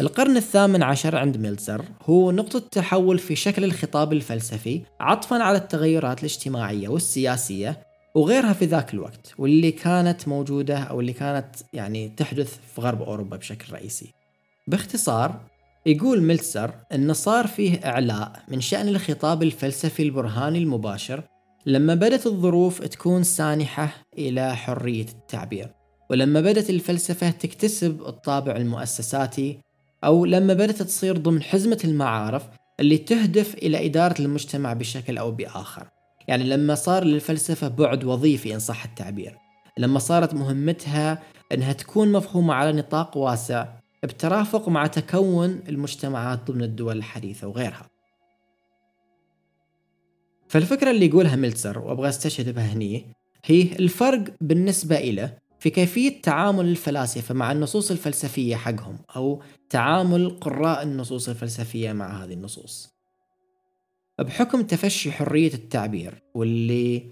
القرن 0.00 0.36
الثامن 0.36 0.82
عشر 0.82 1.16
عند 1.16 1.36
ميلتزر 1.36 1.84
هو 2.02 2.30
نقطة 2.30 2.58
تحول 2.58 3.18
في 3.18 3.36
شكل 3.36 3.64
الخطاب 3.64 4.12
الفلسفي 4.12 4.82
عطفا 5.00 5.42
على 5.42 5.58
التغيرات 5.58 6.18
الاجتماعية 6.18 6.88
والسياسية 6.88 7.82
وغيرها 8.14 8.52
في 8.52 8.64
ذاك 8.64 8.94
الوقت 8.94 9.34
واللي 9.38 9.72
كانت 9.72 10.28
موجودة 10.28 10.78
أو 10.78 11.00
اللي 11.00 11.12
كانت 11.12 11.56
يعني 11.72 12.08
تحدث 12.08 12.58
في 12.74 12.80
غرب 12.80 13.02
أوروبا 13.02 13.36
بشكل 13.36 13.72
رئيسي. 13.72 14.14
باختصار 14.66 15.40
يقول 15.86 16.22
ميلتسر 16.22 16.70
أن 16.92 17.12
صار 17.12 17.46
فيه 17.46 17.80
إعلاء 17.84 18.42
من 18.48 18.60
شأن 18.60 18.88
الخطاب 18.88 19.42
الفلسفي 19.42 20.02
البرهاني 20.02 20.58
المباشر 20.58 21.22
لما 21.66 21.94
بدت 21.94 22.26
الظروف 22.26 22.82
تكون 22.82 23.22
سانحة 23.22 23.88
إلى 24.18 24.56
حرية 24.56 25.06
التعبير 25.08 25.72
ولما 26.10 26.40
بدت 26.40 26.70
الفلسفة 26.70 27.30
تكتسب 27.30 28.02
الطابع 28.02 28.56
المؤسساتي 28.56 29.58
أو 30.04 30.24
لما 30.24 30.54
بدأت 30.54 30.82
تصير 30.82 31.16
ضمن 31.16 31.42
حزمة 31.42 31.78
المعارف 31.84 32.48
اللي 32.80 32.98
تهدف 32.98 33.54
إلى 33.54 33.86
إدارة 33.86 34.14
المجتمع 34.20 34.72
بشكل 34.72 35.18
أو 35.18 35.30
بآخر. 35.30 35.88
يعني 36.28 36.44
لما 36.44 36.74
صار 36.74 37.04
للفلسفة 37.04 37.68
بعد 37.68 38.04
وظيفي 38.04 38.54
إن 38.54 38.58
صح 38.58 38.84
التعبير. 38.84 39.36
لما 39.78 39.98
صارت 39.98 40.34
مهمتها 40.34 41.22
أنها 41.52 41.72
تكون 41.72 42.12
مفهومة 42.12 42.54
على 42.54 42.72
نطاق 42.72 43.16
واسع 43.16 43.66
بترافق 44.02 44.68
مع 44.68 44.86
تكون 44.86 45.60
المجتمعات 45.68 46.50
ضمن 46.50 46.62
الدول 46.62 46.96
الحديثة 46.96 47.46
وغيرها. 47.46 47.86
فالفكرة 50.48 50.90
اللي 50.90 51.06
يقولها 51.06 51.36
ميلتسر 51.36 51.78
وأبغى 51.78 52.08
أستشهد 52.08 52.54
بها 52.54 52.72
هني 52.72 53.06
هي 53.44 53.62
الفرق 53.62 54.24
بالنسبة 54.40 54.96
إلى 54.96 55.38
في 55.58 55.70
كيفية 55.70 56.22
تعامل 56.22 56.64
الفلاسفة 56.68 57.34
مع 57.34 57.52
النصوص 57.52 57.90
الفلسفية 57.90 58.56
حقهم 58.56 58.98
أو 59.16 59.42
تعامل 59.70 60.30
قراء 60.40 60.82
النصوص 60.82 61.28
الفلسفية 61.28 61.92
مع 61.92 62.24
هذه 62.24 62.32
النصوص. 62.32 62.88
بحكم 64.18 64.62
تفشي 64.62 65.12
حرية 65.12 65.54
التعبير 65.54 66.22
واللي 66.34 67.02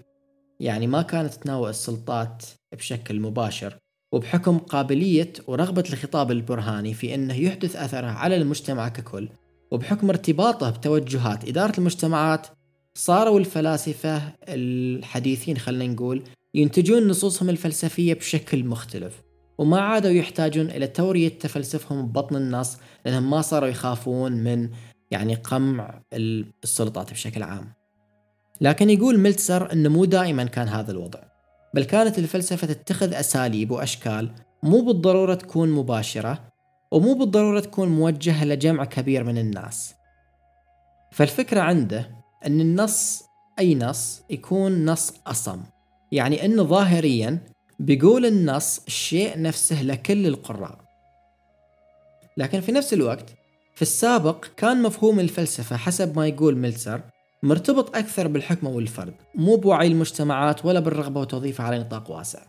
يعني 0.60 0.86
ما 0.86 1.02
كانت 1.02 1.34
تناول 1.34 1.70
السلطات 1.70 2.44
بشكل 2.72 3.20
مباشر 3.20 3.76
وبحكم 4.12 4.58
قابلية 4.58 5.32
ورغبة 5.46 5.84
الخطاب 5.90 6.30
البرهاني 6.30 6.94
في 6.94 7.14
أنه 7.14 7.34
يحدث 7.34 7.76
أثره 7.76 8.06
على 8.06 8.36
المجتمع 8.36 8.88
ككل 8.88 9.28
وبحكم 9.70 10.08
ارتباطه 10.08 10.70
بتوجهات 10.70 11.48
إدارة 11.48 11.78
المجتمعات 11.78 12.46
صاروا 12.94 13.40
الفلاسفة 13.40 14.22
الحديثين 14.48 15.58
خلينا 15.58 15.94
نقول 15.94 16.22
ينتجون 16.56 17.08
نصوصهم 17.08 17.50
الفلسفية 17.50 18.14
بشكل 18.14 18.64
مختلف 18.64 19.22
وما 19.58 19.80
عادوا 19.80 20.10
يحتاجون 20.10 20.70
إلى 20.70 20.86
تورية 20.86 21.28
تفلسفهم 21.28 22.06
ببطن 22.06 22.36
النص 22.36 22.76
لأنهم 23.04 23.30
ما 23.30 23.40
صاروا 23.40 23.68
يخافون 23.68 24.32
من 24.32 24.70
يعني 25.10 25.34
قمع 25.34 26.02
السلطات 26.64 27.12
بشكل 27.12 27.42
عام. 27.42 27.72
لكن 28.60 28.90
يقول 28.90 29.18
ميلتسر 29.18 29.72
أنه 29.72 29.88
مو 29.88 30.04
دائما 30.04 30.44
كان 30.44 30.68
هذا 30.68 30.92
الوضع 30.92 31.20
بل 31.74 31.84
كانت 31.84 32.18
الفلسفة 32.18 32.66
تتخذ 32.66 33.14
أساليب 33.14 33.70
وأشكال 33.70 34.30
مو 34.62 34.80
بالضرورة 34.80 35.34
تكون 35.34 35.68
مباشرة 35.68 36.52
ومو 36.92 37.14
بالضرورة 37.14 37.60
تكون 37.60 37.88
موجهة 37.88 38.44
لجمع 38.44 38.84
كبير 38.84 39.24
من 39.24 39.38
الناس. 39.38 39.94
فالفكرة 41.12 41.60
عنده 41.60 42.10
أن 42.46 42.60
النص 42.60 43.22
أي 43.58 43.74
نص 43.74 44.22
يكون 44.30 44.84
نص 44.84 45.12
أصم. 45.26 45.62
يعني 46.12 46.44
أنه 46.44 46.62
ظاهريا 46.62 47.38
بيقول 47.78 48.26
النص 48.26 48.80
الشيء 48.86 49.42
نفسه 49.42 49.82
لكل 49.82 50.26
القراء 50.26 50.78
لكن 52.36 52.60
في 52.60 52.72
نفس 52.72 52.92
الوقت 52.92 53.34
في 53.74 53.82
السابق 53.82 54.44
كان 54.56 54.82
مفهوم 54.82 55.20
الفلسفة 55.20 55.76
حسب 55.76 56.16
ما 56.16 56.26
يقول 56.26 56.56
ميلتسر 56.56 57.00
مرتبط 57.42 57.96
أكثر 57.96 58.28
بالحكمة 58.28 58.70
والفرد 58.70 59.14
مو 59.34 59.56
بوعي 59.56 59.86
المجتمعات 59.86 60.64
ولا 60.64 60.80
بالرغبة 60.80 61.20
وتوظيفها 61.20 61.66
على 61.66 61.78
نطاق 61.78 62.10
واسع 62.10 62.42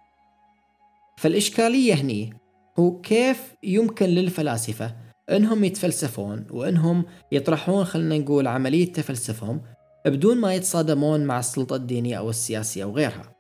فالإشكالية 1.17 1.93
هني 1.93 2.34
هو 2.80 3.02
كيف 3.02 3.54
يمكن 3.63 4.06
للفلاسفة 4.06 4.96
إنهم 5.30 5.63
يتفلسفون 5.63 6.48
وإنهم 6.52 7.06
يطرحون 7.32 7.86
خلينا 7.86 8.17
نقول 8.17 8.48
عملية 8.48 8.93
تفلسفهم 8.93 9.62
بدون 10.06 10.38
ما 10.38 10.54
يتصادمون 10.54 11.26
مع 11.26 11.39
السلطة 11.39 11.76
الدينية 11.76 12.17
أو 12.17 12.30
السياسية 12.30 12.84
أو 12.84 12.91
غيرها. 12.91 13.37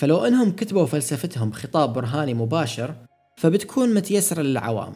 فلو 0.00 0.24
انهم 0.24 0.50
كتبوا 0.50 0.86
فلسفتهم 0.86 1.52
خطاب 1.52 1.92
برهاني 1.92 2.34
مباشر 2.34 2.94
فبتكون 3.36 3.94
متيسرة 3.94 4.42
للعوام. 4.42 4.92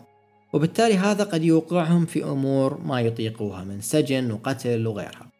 وبالتالي 0.53 0.95
هذا 0.95 1.25
قد 1.25 1.43
يوقعهم 1.43 2.07
في 2.07 2.25
أمور 2.25 2.81
ما 2.81 3.01
يطيقوها 3.01 3.64
من 3.64 3.81
سجن 3.81 4.33
وقتل 4.33 4.87
وغيرها. 4.87 5.31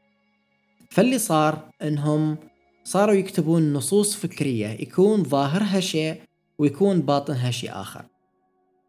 فاللي 0.91 1.19
صار 1.19 1.71
انهم 1.83 2.37
صاروا 2.85 3.15
يكتبون 3.15 3.73
نصوص 3.73 4.17
فكرية 4.17 4.67
يكون 4.67 5.25
ظاهرها 5.25 5.81
شيء 5.81 6.21
ويكون 6.59 7.01
باطنها 7.01 7.51
شيء 7.51 7.73
آخر. 7.73 8.05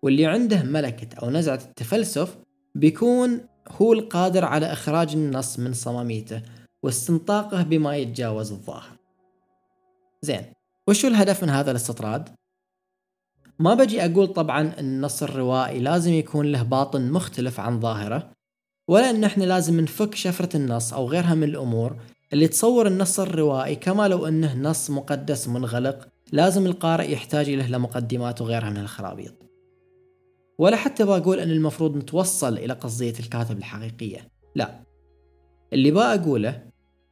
واللي 0.04 0.26
عنده 0.26 0.64
ملكة 0.64 1.18
أو 1.24 1.30
نزعة 1.30 1.60
التفلسف 1.70 2.36
بيكون 2.76 3.40
هو 3.68 3.94
القادر 3.94 4.46
على 4.46 4.66
إخراج 4.66 5.14
النص 5.14 5.60
من 5.60 5.74
صماميته 5.74 6.42
واستنطاقه 6.84 7.64
بما 7.64 7.98
يتجاوز 7.98 8.52
الظاهر. 8.52 8.96
زين. 10.22 10.56
وشو 10.88 11.08
الهدف 11.08 11.44
من 11.44 11.50
هذا 11.50 11.72
الاستطراد؟ 11.72 12.30
ما 13.60 13.74
بجي 13.74 14.06
أقول 14.06 14.28
طبعا 14.28 14.80
النص 14.80 15.24
الروائي 15.24 15.80
لازم 15.80 16.14
يكون 16.14 16.52
له 16.52 16.64
باطن 16.64 17.12
مختلف 17.12 17.60
عن 17.60 17.80
ظاهره 17.80 18.32
ولا 18.88 19.10
أن 19.10 19.24
إحنا 19.24 19.44
لازم 19.44 19.80
نفك 19.80 20.16
شفرة 20.16 20.58
النص 20.58 20.94
أو 20.94 21.10
غيرها 21.10 21.36
من 21.36 21.44
الأمور 21.44 21.96
اللي 22.34 22.48
تصور 22.48 22.88
النص 22.88 23.20
الروائي 23.20 23.76
كما 23.76 24.08
لو 24.08 24.28
أنه 24.28 24.56
نص 24.56 24.90
مقدس 24.90 25.48
منغلق 25.48 26.08
لازم 26.32 26.66
القارئ 26.66 27.12
يحتاج 27.12 27.50
له 27.50 27.68
لمقدمات 27.68 28.42
وغيرها 28.42 28.70
من 28.70 28.78
الخرابيط 28.78 29.34
ولا 30.58 30.78
حتى 30.78 31.06
بقول 31.06 31.40
أن 31.40 31.52
المفروض 31.52 31.98
نتوصل 31.98 32.58
إلى 32.58 32.74
قصدية 32.74 33.14
الكاتب 33.20 33.58
الحقيقية 33.58 34.32
لا 34.56 34.80
اللي 35.74 35.92
بقوله 35.92 36.64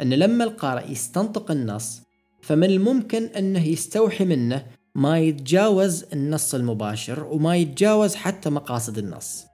أن 0.01 0.13
لما 0.13 0.43
القارئ 0.43 0.91
يستنطق 0.91 1.51
النص 1.51 2.01
فمن 2.43 2.69
الممكن 2.69 3.23
أنه 3.23 3.67
يستوحي 3.67 4.25
منه 4.25 4.65
ما 4.95 5.19
يتجاوز 5.19 6.05
النص 6.13 6.55
المباشر 6.55 7.23
وما 7.23 7.55
يتجاوز 7.55 8.15
حتى 8.15 8.49
مقاصد 8.49 8.97
النص. 8.97 9.45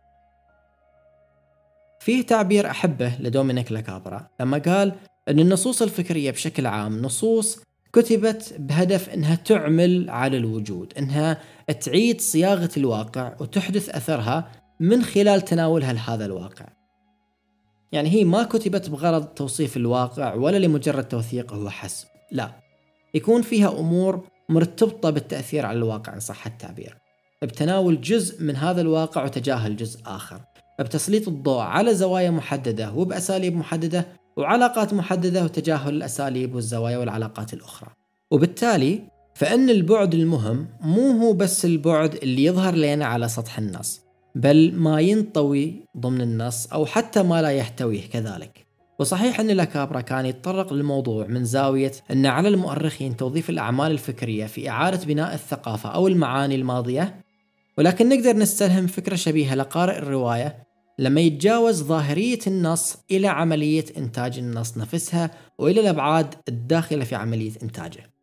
فيه 2.00 2.26
تعبير 2.26 2.70
أحبه 2.70 3.14
لدومينيك 3.20 3.72
لاكابرا 3.72 4.28
لما 4.40 4.58
قال 4.58 4.94
أن 5.30 5.40
النصوص 5.40 5.82
الفكرية 5.82 6.32
بشكل 6.32 6.68
عام 6.68 7.02
نصوص 7.02 7.60
كتبت 7.94 8.56
بهدف 8.60 9.10
أنها 9.10 9.36
تعمل 9.36 10.10
على 10.10 10.38
الوجود 10.38 10.94
أنها 10.98 11.42
تعيد 11.82 12.22
صياغة 12.22 12.70
الواقع 12.78 13.36
وتحدث 13.40 13.90
أثرها 13.90 14.52
من 14.80 15.04
خلال 15.04 15.42
تناولها 15.42 15.94
لهذا 15.94 16.26
الواقع. 16.26 16.66
يعني 17.92 18.10
هي 18.10 18.24
ما 18.24 18.44
كتبت 18.44 18.90
بغرض 18.90 19.26
توصيف 19.26 19.78
الواقع 19.78 20.34
ولا 20.34 20.58
لمجرد 20.58 21.08
توثيقه 21.08 21.60
وحسب 21.60 22.08
لا. 22.32 22.69
يكون 23.14 23.41
فيها 23.41 23.80
أمور 23.80 24.28
مرتبطة 24.49 25.10
بالتأثير 25.10 25.66
على 25.66 25.78
الواقع 25.78 26.14
إن 26.14 26.20
صح 26.20 26.45
التعبير. 26.45 26.97
بتناول 27.41 28.01
جزء 28.01 28.43
من 28.43 28.55
هذا 28.55 28.82
الواقع 28.82 29.24
وتجاهل 29.24 29.76
جزء 29.76 29.99
آخر. 30.05 30.41
بتسليط 30.80 31.28
الضوء 31.28 31.60
على 31.60 31.95
زوايا 31.95 32.32
محددة 32.32 32.93
وبأساليب 32.93 33.55
محددة 33.55 34.07
وعلاقات 34.38 34.93
محددة 34.93 35.43
وتجاهل 35.43 35.93
الأساليب 35.93 36.55
والزوايا 36.55 36.97
والعلاقات 36.97 37.53
الأخرى. 37.53 37.89
وبالتالي 38.32 39.01
فإن 39.36 39.70
البعد 39.70 40.14
المهم 40.14 40.68
مو 40.82 41.12
هو 41.12 41.34
بس 41.34 41.66
البعد 41.66 42.16
اللي 42.16 42.43
يظهر 42.43 42.76
لنا 42.76 43.05
على 43.05 43.28
سطح 43.28 43.57
النص 43.57 44.01
بل 44.36 44.74
ما 44.76 44.99
ينطوي 44.99 45.86
ضمن 45.97 46.22
النص 46.22 46.68
أو 46.74 46.86
حتى 46.86 47.24
ما 47.24 47.41
لا 47.41 47.49
يحتويه 47.49 48.10
كذلك. 48.10 48.69
وصحيح 49.00 49.39
أن 49.39 49.47
لاكابرا 49.47 50.02
كان 50.02 50.26
يتطرق 50.26 50.74
للموضوع 50.74 51.28
من 51.28 51.45
زاوية 51.45 51.91
أن 52.12 52.26
على 52.26 52.47
المؤرخين 52.47 53.18
توظيف 53.18 53.50
الأعمال 53.50 53.91
الفكرية 53.91 54.45
في 54.45 54.70
إعادة 54.70 55.06
بناء 55.06 55.34
الثقافة 55.34 55.89
أو 55.89 56.08
المعاني 56.08 56.56
الماضية 56.56 57.22
ولكن 57.78 58.10
نقدر 58.10 58.38
نستلهم 58.38 58.88
فكرة 58.88 59.16
شبيهة 59.16 59.56
لقارئ 59.56 59.97
الرواية 59.97 60.64
لما 61.00 61.22
يتجاوز 61.22 61.84
ظاهرية 61.84 62.39
النص 62.47 62.97
إلى 63.12 63.28
عملية 63.28 63.86
إنتاج 63.97 64.38
النص 64.38 64.78
نفسها 64.78 65.32
وإلى 65.58 65.82
الأبعاد 65.82 66.36
الداخلة 66.47 67.04
في 67.04 67.16
عملية 67.16 67.52
إنتاجه. 67.64 68.14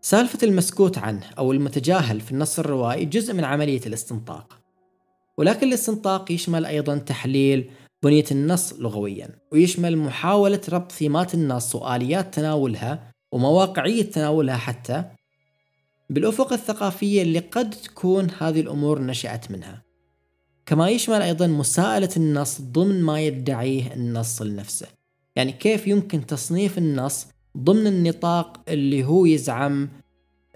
سالفة 0.00 0.38
المسكوت 0.42 0.98
عنه 0.98 1.26
أو 1.38 1.52
المتجاهل 1.52 2.20
في 2.20 2.32
النص 2.32 2.58
الروائي 2.58 3.04
جزء 3.04 3.34
من 3.34 3.44
عملية 3.44 3.80
الاستنطاق. 3.86 4.58
ولكن 5.38 5.68
الاستنطاق 5.68 6.32
يشمل 6.32 6.66
أيضا 6.66 6.98
تحليل 6.98 7.70
بنية 8.02 8.24
النص 8.30 8.72
لغويا 8.72 9.28
ويشمل 9.52 9.98
محاولة 9.98 10.60
ربط 10.68 10.92
ثيمات 10.92 11.34
النص 11.34 11.74
وآليات 11.74 12.34
تناولها 12.34 13.12
ومواقعية 13.32 14.02
تناولها 14.02 14.56
حتى 14.56 15.04
بالأفق 16.10 16.52
الثقافية 16.52 17.22
اللي 17.22 17.38
قد 17.38 17.70
تكون 17.70 18.28
هذه 18.38 18.60
الأمور 18.60 19.02
نشأت 19.02 19.50
منها. 19.50 19.82
كما 20.66 20.88
يشمل 20.88 21.22
أيضا 21.22 21.46
مساءلة 21.46 22.08
النص 22.16 22.60
ضمن 22.60 23.02
ما 23.02 23.20
يدعيه 23.20 23.94
النص 23.94 24.42
لنفسه 24.42 24.86
يعني 25.36 25.52
كيف 25.52 25.86
يمكن 25.86 26.26
تصنيف 26.26 26.78
النص 26.78 27.26
ضمن 27.58 27.86
النطاق 27.86 28.60
اللي 28.68 29.04
هو 29.04 29.26
يزعم 29.26 29.88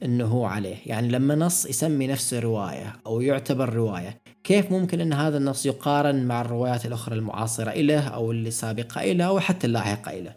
إنه 0.03 0.24
هو 0.24 0.44
عليه. 0.44 0.76
يعني 0.86 1.09
لما 1.09 1.34
نص 1.34 1.66
يسمي 1.66 2.07
نفسه 2.07 2.40
رواية 2.40 2.92
أو 3.07 3.20
يعتبر 3.20 3.74
رواية 3.74 4.20
كيف 4.44 4.70
ممكن 4.70 5.01
إن 5.01 5.12
هذا 5.12 5.38
النص 5.38 5.66
يقارن 5.66 6.24
مع 6.24 6.40
الروايات 6.40 6.86
الأخرى 6.86 7.14
المعاصرة 7.14 7.72
له 7.72 8.09
أو 8.09 8.30
اللي 8.30 8.51
سابقة 8.51 9.05
له 9.05 9.24
أو 9.24 9.40
حتى 9.40 9.66
اللاحقة 9.66 10.12
له 10.12 10.36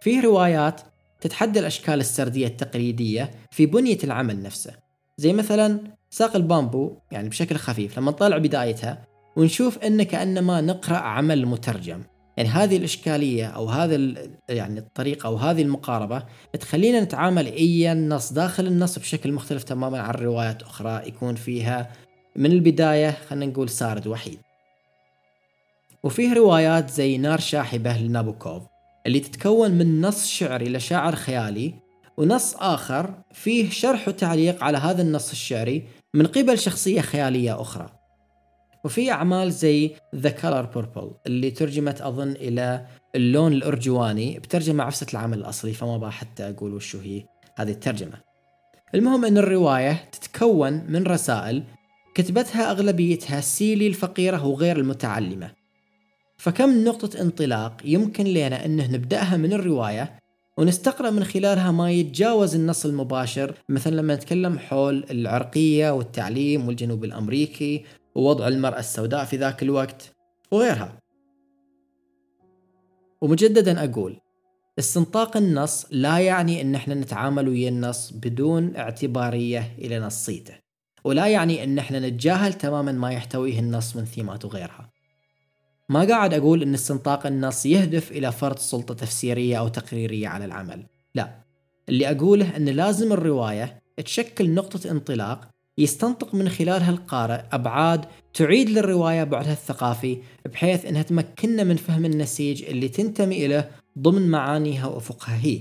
فيه 0.00 0.20
روايات 0.20 0.80
تتحدى 1.20 1.58
الأشكال 1.58 2.00
السردية 2.00 2.46
التقليدية 2.46 3.30
في 3.50 3.66
بنية 3.66 3.98
العمل 4.04 4.42
نفسه. 4.42 4.72
زي 5.18 5.32
مثلا 5.32 5.80
ساق 6.10 6.36
البامبو 6.36 6.96
يعني 7.10 7.28
بشكل 7.28 7.56
خفيف 7.56 7.98
لما 7.98 8.10
نطالع 8.10 8.38
بدايتها 8.38 9.04
ونشوف 9.36 9.78
إنه 9.78 10.02
كأنما 10.02 10.60
نقرأ 10.60 10.96
عمل 10.96 11.46
مترجم. 11.46 12.02
يعني 12.36 12.48
هذه 12.48 12.76
الإشكالية 12.76 13.46
أو 13.46 13.66
هذا 13.66 14.14
يعني 14.48 14.78
الطريقة 14.78 15.26
أو 15.26 15.36
هذه 15.36 15.62
المقاربة 15.62 16.22
تخلينا 16.60 17.00
نتعامل 17.00 17.46
أي 17.46 17.94
نص 17.94 18.32
داخل 18.32 18.66
النص 18.66 18.98
بشكل 18.98 19.32
مختلف 19.32 19.62
تماما 19.62 20.00
عن 20.00 20.14
روايات 20.14 20.62
أخرى 20.62 21.02
يكون 21.06 21.34
فيها 21.34 21.92
من 22.36 22.52
البداية 22.52 23.16
خلينا 23.28 23.46
نقول 23.46 23.68
سارد 23.68 24.06
وحيد. 24.06 24.38
وفيه 26.02 26.34
روايات 26.34 26.90
زي 26.90 27.18
نار 27.18 27.40
شاحبة 27.40 27.96
لنابوكوف 27.96 28.62
اللي 29.06 29.20
تتكون 29.20 29.70
من 29.70 30.00
نص 30.00 30.26
شعري 30.26 30.68
لشاعر 30.68 31.14
خيالي 31.14 31.74
ونص 32.16 32.54
آخر 32.54 33.14
فيه 33.32 33.70
شرح 33.70 34.08
وتعليق 34.08 34.64
على 34.64 34.78
هذا 34.78 35.02
النص 35.02 35.30
الشعري 35.30 35.82
من 36.14 36.26
قبل 36.26 36.58
شخصية 36.58 37.00
خيالية 37.00 37.60
أخرى 37.60 37.95
وفي 38.86 39.10
أعمال 39.10 39.52
زي 39.52 39.90
The 40.16 40.30
Color 40.42 40.76
Purple 40.76 41.04
اللي 41.26 41.50
ترجمت 41.50 42.00
أظن 42.00 42.30
إلى 42.32 42.86
اللون 43.14 43.52
الأرجواني 43.52 44.38
بترجمة 44.38 44.84
عفسة 44.84 45.06
العمل 45.12 45.38
الأصلي 45.38 45.72
فما 45.72 45.96
بقى 45.96 46.12
حتى 46.12 46.48
أقول 46.48 46.74
وشو 46.74 46.98
هي 46.98 47.24
هذه 47.56 47.70
الترجمة. 47.70 48.20
المهم 48.94 49.24
أن 49.24 49.38
الرواية 49.38 50.04
تتكون 50.12 50.72
من 50.88 51.02
رسائل 51.02 51.62
كتبتها 52.14 52.70
أغلبيتها 52.70 53.40
سيلي 53.40 53.86
الفقيرة 53.86 54.46
وغير 54.46 54.76
المتعلمة. 54.76 55.50
فكم 56.36 56.84
نقطة 56.84 57.20
انطلاق 57.20 57.76
يمكن 57.84 58.24
لنا 58.24 58.64
أنه 58.64 58.90
نبدأها 58.92 59.36
من 59.36 59.52
الرواية 59.52 60.18
ونستقرأ 60.58 61.10
من 61.10 61.24
خلالها 61.24 61.70
ما 61.70 61.90
يتجاوز 61.90 62.54
النص 62.54 62.84
المباشر 62.84 63.54
مثلا 63.68 63.96
لما 63.96 64.14
نتكلم 64.14 64.58
حول 64.58 65.04
العرقية 65.10 65.90
والتعليم 65.90 66.68
والجنوب 66.68 67.04
الأمريكي 67.04 67.84
ووضع 68.16 68.48
المرأة 68.48 68.78
السوداء 68.78 69.24
في 69.24 69.36
ذاك 69.36 69.62
الوقت 69.62 70.12
وغيرها. 70.50 70.98
ومجددا 73.20 73.84
أقول 73.84 74.20
استنطاق 74.78 75.36
النص 75.36 75.86
لا 75.90 76.18
يعني 76.18 76.60
إن 76.60 76.74
إحنا 76.74 76.94
نتعامل 76.94 77.48
ويا 77.48 77.68
النص 77.68 78.12
بدون 78.12 78.76
اعتبارية 78.76 79.74
إلى 79.78 79.98
نصيته 79.98 80.54
ولا 81.04 81.26
يعني 81.26 81.64
إن 81.64 81.78
إحنا 81.78 82.08
نتجاهل 82.08 82.52
تماما 82.52 82.92
ما 82.92 83.12
يحتويه 83.12 83.58
النص 83.58 83.96
من 83.96 84.04
ثيمات 84.04 84.44
وغيرها. 84.44 84.90
ما 85.88 86.04
قاعد 86.04 86.34
أقول 86.34 86.62
أن 86.62 86.74
استنطاق 86.74 87.26
النص 87.26 87.66
يهدف 87.66 88.12
إلى 88.12 88.32
فرض 88.32 88.58
سلطة 88.58 88.94
تفسيرية 88.94 89.58
أو 89.58 89.68
تقريرية 89.68 90.28
على 90.28 90.44
العمل 90.44 90.86
لا. 91.14 91.44
اللي 91.88 92.10
أقوله 92.10 92.56
أن 92.56 92.64
لازم 92.64 93.12
الرواية 93.12 93.82
تشكل 94.04 94.50
نقطة 94.54 94.90
انطلاق 94.90 95.55
يستنطق 95.78 96.34
من 96.34 96.48
خلالها 96.48 96.90
القارئ 96.90 97.40
أبعاد 97.52 98.04
تعيد 98.34 98.70
للرواية 98.70 99.24
بعدها 99.24 99.52
الثقافي 99.52 100.18
بحيث 100.52 100.84
أنها 100.84 101.02
تمكننا 101.02 101.64
من 101.64 101.76
فهم 101.76 102.04
النسيج 102.04 102.64
اللي 102.64 102.88
تنتمي 102.88 103.46
إليه 103.46 103.70
ضمن 103.98 104.28
معانيها 104.30 104.86
وأفقها 104.86 105.36
هي. 105.42 105.60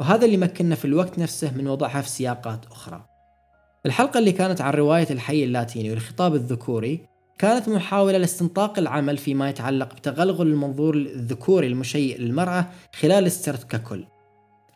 وهذا 0.00 0.24
اللي 0.24 0.36
مكننا 0.36 0.74
في 0.74 0.84
الوقت 0.84 1.18
نفسه 1.18 1.56
من 1.56 1.68
وضعها 1.68 2.00
في 2.00 2.08
سياقات 2.08 2.66
أخرى. 2.66 3.06
الحلقة 3.86 4.18
اللي 4.18 4.32
كانت 4.32 4.60
عن 4.60 4.72
رواية 4.72 5.06
الحي 5.10 5.44
اللاتيني 5.44 5.90
والخطاب 5.90 6.34
الذكوري 6.34 7.00
كانت 7.38 7.68
محاولة 7.68 8.18
لاستنطاق 8.18 8.78
العمل 8.78 9.16
فيما 9.16 9.48
يتعلق 9.48 9.94
بتغلغل 9.94 10.46
المنظور 10.46 10.94
الذكوري 10.94 11.66
المشيء 11.66 12.20
للمرأة 12.20 12.66
خلال 13.00 13.26
السرد 13.26 13.62
ككل. 13.62 14.04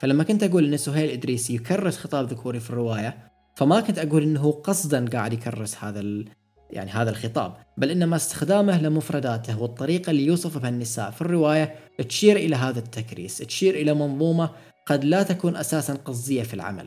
فلما 0.01 0.25
كنت 0.25 0.43
أقول 0.43 0.65
أن 0.65 0.77
سهيل 0.77 1.11
إدريسي 1.11 1.55
يكرس 1.55 1.99
خطاب 1.99 2.27
ذكوري 2.27 2.61
في 2.61 2.71
الرواية 2.71 3.28
فما 3.59 3.81
كنت 3.81 3.99
أقول 3.99 4.23
أنه 4.23 4.53
قصدا 4.53 5.09
قاعد 5.09 5.33
يكرس 5.33 5.77
هذا 5.85 6.01
ال... 6.01 6.29
يعني 6.71 6.91
هذا 6.91 7.11
الخطاب 7.11 7.57
بل 7.77 7.91
إنما 7.91 8.17
استخدامه 8.17 8.83
لمفرداته 8.83 9.63
والطريقة 9.63 10.11
اللي 10.11 10.27
يوصف 10.27 10.59
بها 10.59 10.69
النساء 10.69 11.11
في 11.11 11.23
الرواية 11.23 11.75
تشير 12.09 12.37
إلى 12.37 12.57
هذا 12.57 12.79
التكريس 12.79 13.39
تشير 13.39 13.75
إلى 13.75 13.95
منظومة 13.95 14.51
قد 14.87 15.05
لا 15.05 15.23
تكون 15.23 15.57
أساسا 15.57 15.95
قصدية 15.95 16.43
في 16.43 16.55
العمل. 16.55 16.87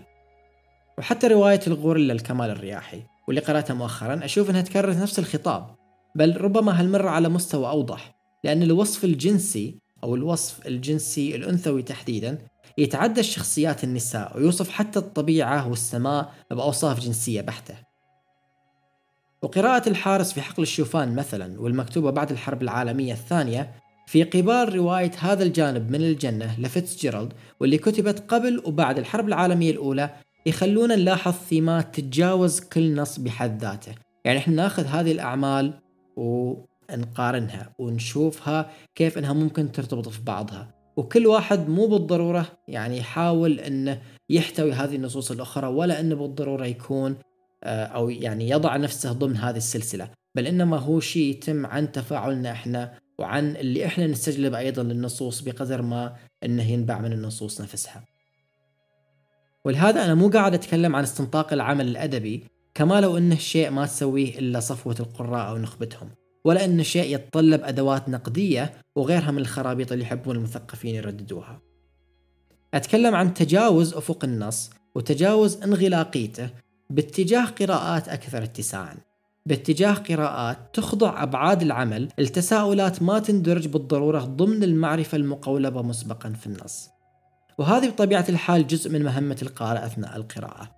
وحتى 0.97 1.27
رواية 1.27 1.59
الغوريلا 1.67 2.13
الكمال 2.13 2.49
الرياحي 2.49 3.03
واللي 3.27 3.41
قرأتها 3.41 3.73
مؤخرا 3.73 4.25
أشوف 4.25 4.49
أنها 4.49 4.61
تكرر 4.61 4.97
نفس 4.97 5.19
الخطاب 5.19 5.75
بل 6.15 6.41
ربما 6.41 6.79
هالمرة 6.79 7.09
على 7.09 7.29
مستوى 7.29 7.69
أوضح 7.69 8.15
لأن 8.43 8.63
الوصف 8.63 9.03
الجنسي 9.03 9.75
أو 10.03 10.15
الوصف 10.15 10.67
الجنسي 10.67 11.35
الأنثوي 11.35 11.81
تحديدا 11.83 12.37
يتعدى 12.77 13.19
الشخصيات 13.19 13.83
النساء 13.83 14.37
ويوصف 14.37 14.69
حتى 14.69 14.99
الطبيعة 14.99 15.69
والسماء 15.69 16.33
بأوصاف 16.51 16.99
جنسية 16.99 17.41
بحتة. 17.41 17.75
وقراءة 19.41 19.89
الحارس 19.89 20.33
في 20.33 20.41
حقل 20.41 20.63
الشوفان 20.63 21.15
مثلا 21.15 21.61
والمكتوبة 21.61 22.11
بعد 22.11 22.31
الحرب 22.31 22.61
العالمية 22.61 23.13
الثانية 23.13 23.71
في 24.07 24.23
قبال 24.23 24.75
رواية 24.75 25.11
هذا 25.19 25.43
الجانب 25.43 25.91
من 25.91 26.01
الجنة 26.01 26.59
لفيتسجيرالد 26.59 27.33
واللي 27.59 27.77
كتبت 27.77 28.23
قبل 28.27 28.61
وبعد 28.65 28.97
الحرب 28.99 29.27
العالمية 29.27 29.71
الأولى 29.71 30.09
يخلونا 30.45 30.95
نلاحظ 30.95 31.33
ثيمات 31.33 31.95
تتجاوز 31.95 32.59
كل 32.59 32.95
نص 32.95 33.19
بحد 33.19 33.61
ذاته. 33.61 33.95
يعني 34.25 34.39
إحنا 34.39 34.55
ناخذ 34.55 34.85
هذه 34.85 35.11
الأعمال 35.11 35.73
ونقارنها 36.15 37.73
ونشوفها 37.79 38.69
كيف 38.95 39.17
إنها 39.17 39.33
ممكن 39.33 39.71
ترتبط 39.71 40.09
في 40.09 40.21
بعضها. 40.21 40.80
وكل 40.97 41.27
واحد 41.27 41.69
مو 41.69 41.87
بالضرورة 41.87 42.45
يعني 42.67 42.97
يحاول 42.97 43.59
إنه 43.59 44.01
يحتوي 44.29 44.73
هذه 44.73 44.95
النصوص 44.95 45.31
الأخرى 45.31 45.67
ولا 45.67 45.99
إنه 45.99 46.15
بالضرورة 46.15 46.65
يكون 46.65 47.15
آه، 47.63 47.85
أو 47.85 48.09
يعني 48.09 48.49
يضع 48.49 48.77
نفسه 48.77 49.11
ضمن 49.11 49.37
هذه 49.37 49.57
السلسلة. 49.57 50.09
بل 50.35 50.47
إنما 50.47 50.77
هو 50.77 50.99
شيء 50.99 51.23
يتم 51.23 51.65
عن 51.65 51.91
تفاعلنا 51.91 52.51
إحنا 52.51 52.93
وعن 53.19 53.55
اللي 53.55 53.85
إحنا 53.85 54.07
نستجلب 54.07 54.53
أيضا 54.53 54.83
للنصوص 54.83 55.41
بقدر 55.41 55.81
ما 55.81 56.15
إنه 56.43 56.71
ينبع 56.71 56.99
من 56.99 57.13
النصوص 57.13 57.61
نفسها. 57.61 58.05
ولهذا 59.65 60.05
أنا 60.05 60.15
مو 60.15 60.29
قاعد 60.29 60.53
أتكلم 60.53 60.95
عن 60.95 61.03
استنطاق 61.03 61.53
العمل 61.53 61.87
الأدبي 61.87 62.43
كما 62.73 63.01
لو 63.01 63.17
إنه 63.17 63.35
شيء 63.35 63.69
ما 63.69 63.85
تسويه 63.85 64.39
إلا 64.39 64.59
صفوة 64.59 64.95
القراء 64.99 65.49
أو 65.49 65.57
نخبتهم. 65.57 66.09
ولا 66.45 66.65
إنه 66.65 66.83
شيء 66.83 67.15
يتطلب 67.15 67.63
أدوات 67.63 68.09
نقدية 68.09 68.73
وغيرها 68.95 69.31
من 69.31 69.37
الخرابيط 69.37 69.91
اللي 69.91 70.03
يحبون 70.03 70.35
المثقفين 70.35 70.95
يرددوها. 70.95 71.61
أتكلم 72.73 73.15
عن 73.15 73.33
تجاوز 73.33 73.93
أفق 73.93 74.23
النص 74.23 74.69
وتجاوز 74.95 75.61
انغلاقيته 75.63 76.49
باتجاه 76.89 77.45
قراءات 77.45 78.09
أكثر 78.09 78.43
اتساعا. 78.43 78.97
باتجاه 79.45 79.93
قراءات 79.93 80.57
تخضع 80.73 81.23
أبعاد 81.23 81.61
العمل 81.61 82.09
لتساؤلات 82.17 83.01
ما 83.01 83.19
تندرج 83.19 83.67
بالضرورة 83.67 84.19
ضمن 84.19 84.63
المعرفة 84.63 85.15
المقولبة 85.15 85.81
مسبقا 85.81 86.29
في 86.29 86.47
النص. 86.47 86.89
وهذه 87.57 87.89
بطبيعة 87.89 88.25
الحال 88.29 88.67
جزء 88.67 88.89
من 88.89 89.03
مهمة 89.03 89.37
القارئ 89.41 89.85
أثناء 89.85 90.15
القراءة. 90.15 90.75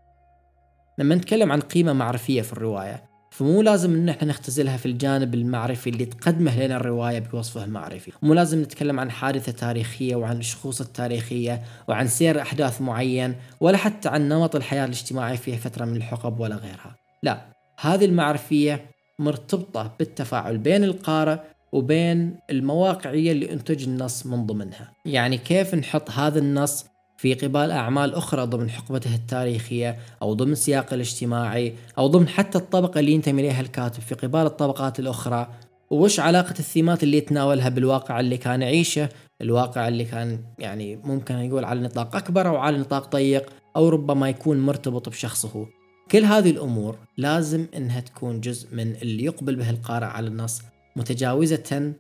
لما 0.98 1.16
نتكلم 1.16 1.52
عن 1.52 1.60
قيمة 1.60 1.94
معرفية 1.94 2.42
في 2.42 2.54
الرواية 2.54 3.13
فمو 3.34 3.62
لازم 3.62 3.94
إن 3.94 4.10
إحنا 4.10 4.28
نختزلها 4.28 4.78
في 4.78 4.86
الجانب 4.86 5.34
المعرفي 5.34 5.90
اللي 5.90 6.06
تقدمه 6.06 6.66
لنا 6.66 6.76
الرواية 6.76 7.20
بوصفه 7.20 7.64
المعرفي، 7.64 8.12
مو 8.22 8.34
لازم 8.34 8.62
نتكلم 8.62 9.00
عن 9.00 9.12
حادثة 9.12 9.52
تاريخية 9.52 10.16
وعن 10.16 10.38
الشخوص 10.38 10.82
التاريخية 10.82 11.64
وعن 11.88 12.08
سير 12.08 12.42
أحداث 12.42 12.82
معين 12.82 13.36
ولا 13.60 13.78
حتى 13.78 14.10
عن 14.10 14.30
نمط 14.30 14.56
الحياة 14.56 14.86
الاجتماعي 14.86 15.38
في 15.38 15.58
فترة 15.58 15.86
من 15.86 15.96
الحقب 15.96 16.40
ولا 16.40 16.56
غيرها. 16.56 16.96
لا، 17.24 17.46
هذه 17.80 18.06
المعرفية 18.06 18.86
مرتبطة 19.20 19.96
بالتفاعل 20.00 20.58
بين 20.58 20.84
القارئ 20.84 21.40
وبين 21.72 22.38
المواقعية 22.50 23.32
اللي 23.32 23.52
أنتج 23.54 23.84
النص 23.84 24.26
من 24.26 24.46
ضمنها. 24.46 24.92
يعني 25.06 25.38
كيف 25.38 25.76
نحط 25.76 26.12
هذا 26.12 26.40
النص 26.40 26.86
في 27.24 27.34
قبال 27.34 27.72
أعمال 27.72 28.16
أخرى 28.16 28.46
ضمن 28.46 28.70
حقبته 28.70 29.16
التاريخية 29.16 29.98
أو 30.22 30.34
ضمن 30.34 30.52
السياق 30.52 30.94
الاجتماعي 30.94 31.74
أو 31.98 32.08
ضمن 32.08 32.28
حتى 32.28 32.58
الطبقة 32.58 33.00
اللي 33.00 33.12
ينتمي 33.12 33.42
إليها 33.42 33.62
الكاتب 33.62 34.02
في 34.02 34.16
قبال 34.16 34.46
الطبقات 34.46 35.00
الأخرى. 35.00 35.48
وش 35.90 36.20
علاقة 36.20 36.56
الثيمات 36.60 37.04
اللي 37.04 37.18
يتناولها 37.18 37.70
بالواقع 37.70 38.20
اللي 38.20 38.38
كان 38.38 38.62
يعيشه؟ 38.62 39.10
الواقع 39.42 39.88
اللي 39.88 40.06
كان 40.06 40.40
يعني 40.60 40.96
ممكن 40.96 41.36
يقول 41.36 41.66
على 41.66 41.82
نطاق 41.82 42.16
أكبر 42.16 42.48
أو 42.48 42.58
على 42.58 42.78
نطاق 42.78 43.12
ضيق 43.12 43.50
أو 43.76 43.90
ربما 43.90 44.30
يكون 44.30 44.60
مرتبط 44.60 45.10
بشخصه. 45.10 45.68
كل 46.12 46.24
هذه 46.24 46.50
الأمور 46.50 46.98
لازم 47.18 47.68
إنها 47.76 48.00
تكون 48.00 48.42
جزء 48.42 48.76
من 48.76 48.96
اللي 48.96 49.24
يقبل 49.24 49.56
به 49.56 49.70
القارئ 49.70 50.08
على 50.08 50.28
النص 50.28 50.62
متجاوزة 50.96 51.94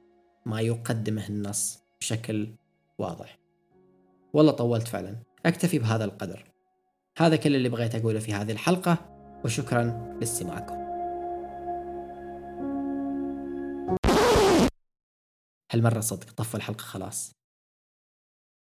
ما 0.45 0.61
يقدمه 0.61 1.27
النص 1.29 1.79
بشكل 2.01 2.47
واضح. 2.97 3.42
والله 4.33 4.51
طولت 4.51 4.87
فعلا. 4.87 5.15
أكتفي 5.45 5.79
بهذا 5.79 6.05
القدر. 6.05 6.51
هذا 7.17 7.35
كل 7.35 7.55
اللي 7.55 7.69
بغيت 7.69 7.95
أقوله 7.95 8.19
في 8.19 8.33
هذه 8.33 8.51
الحلقة 8.51 8.97
وشكرا 9.45 10.15
لاستماعكم. 10.19 10.75
هالمرة 15.71 15.99
صدق 15.99 16.31
طفوا 16.31 16.59
الحلقة 16.59 16.81
خلاص. 16.81 17.31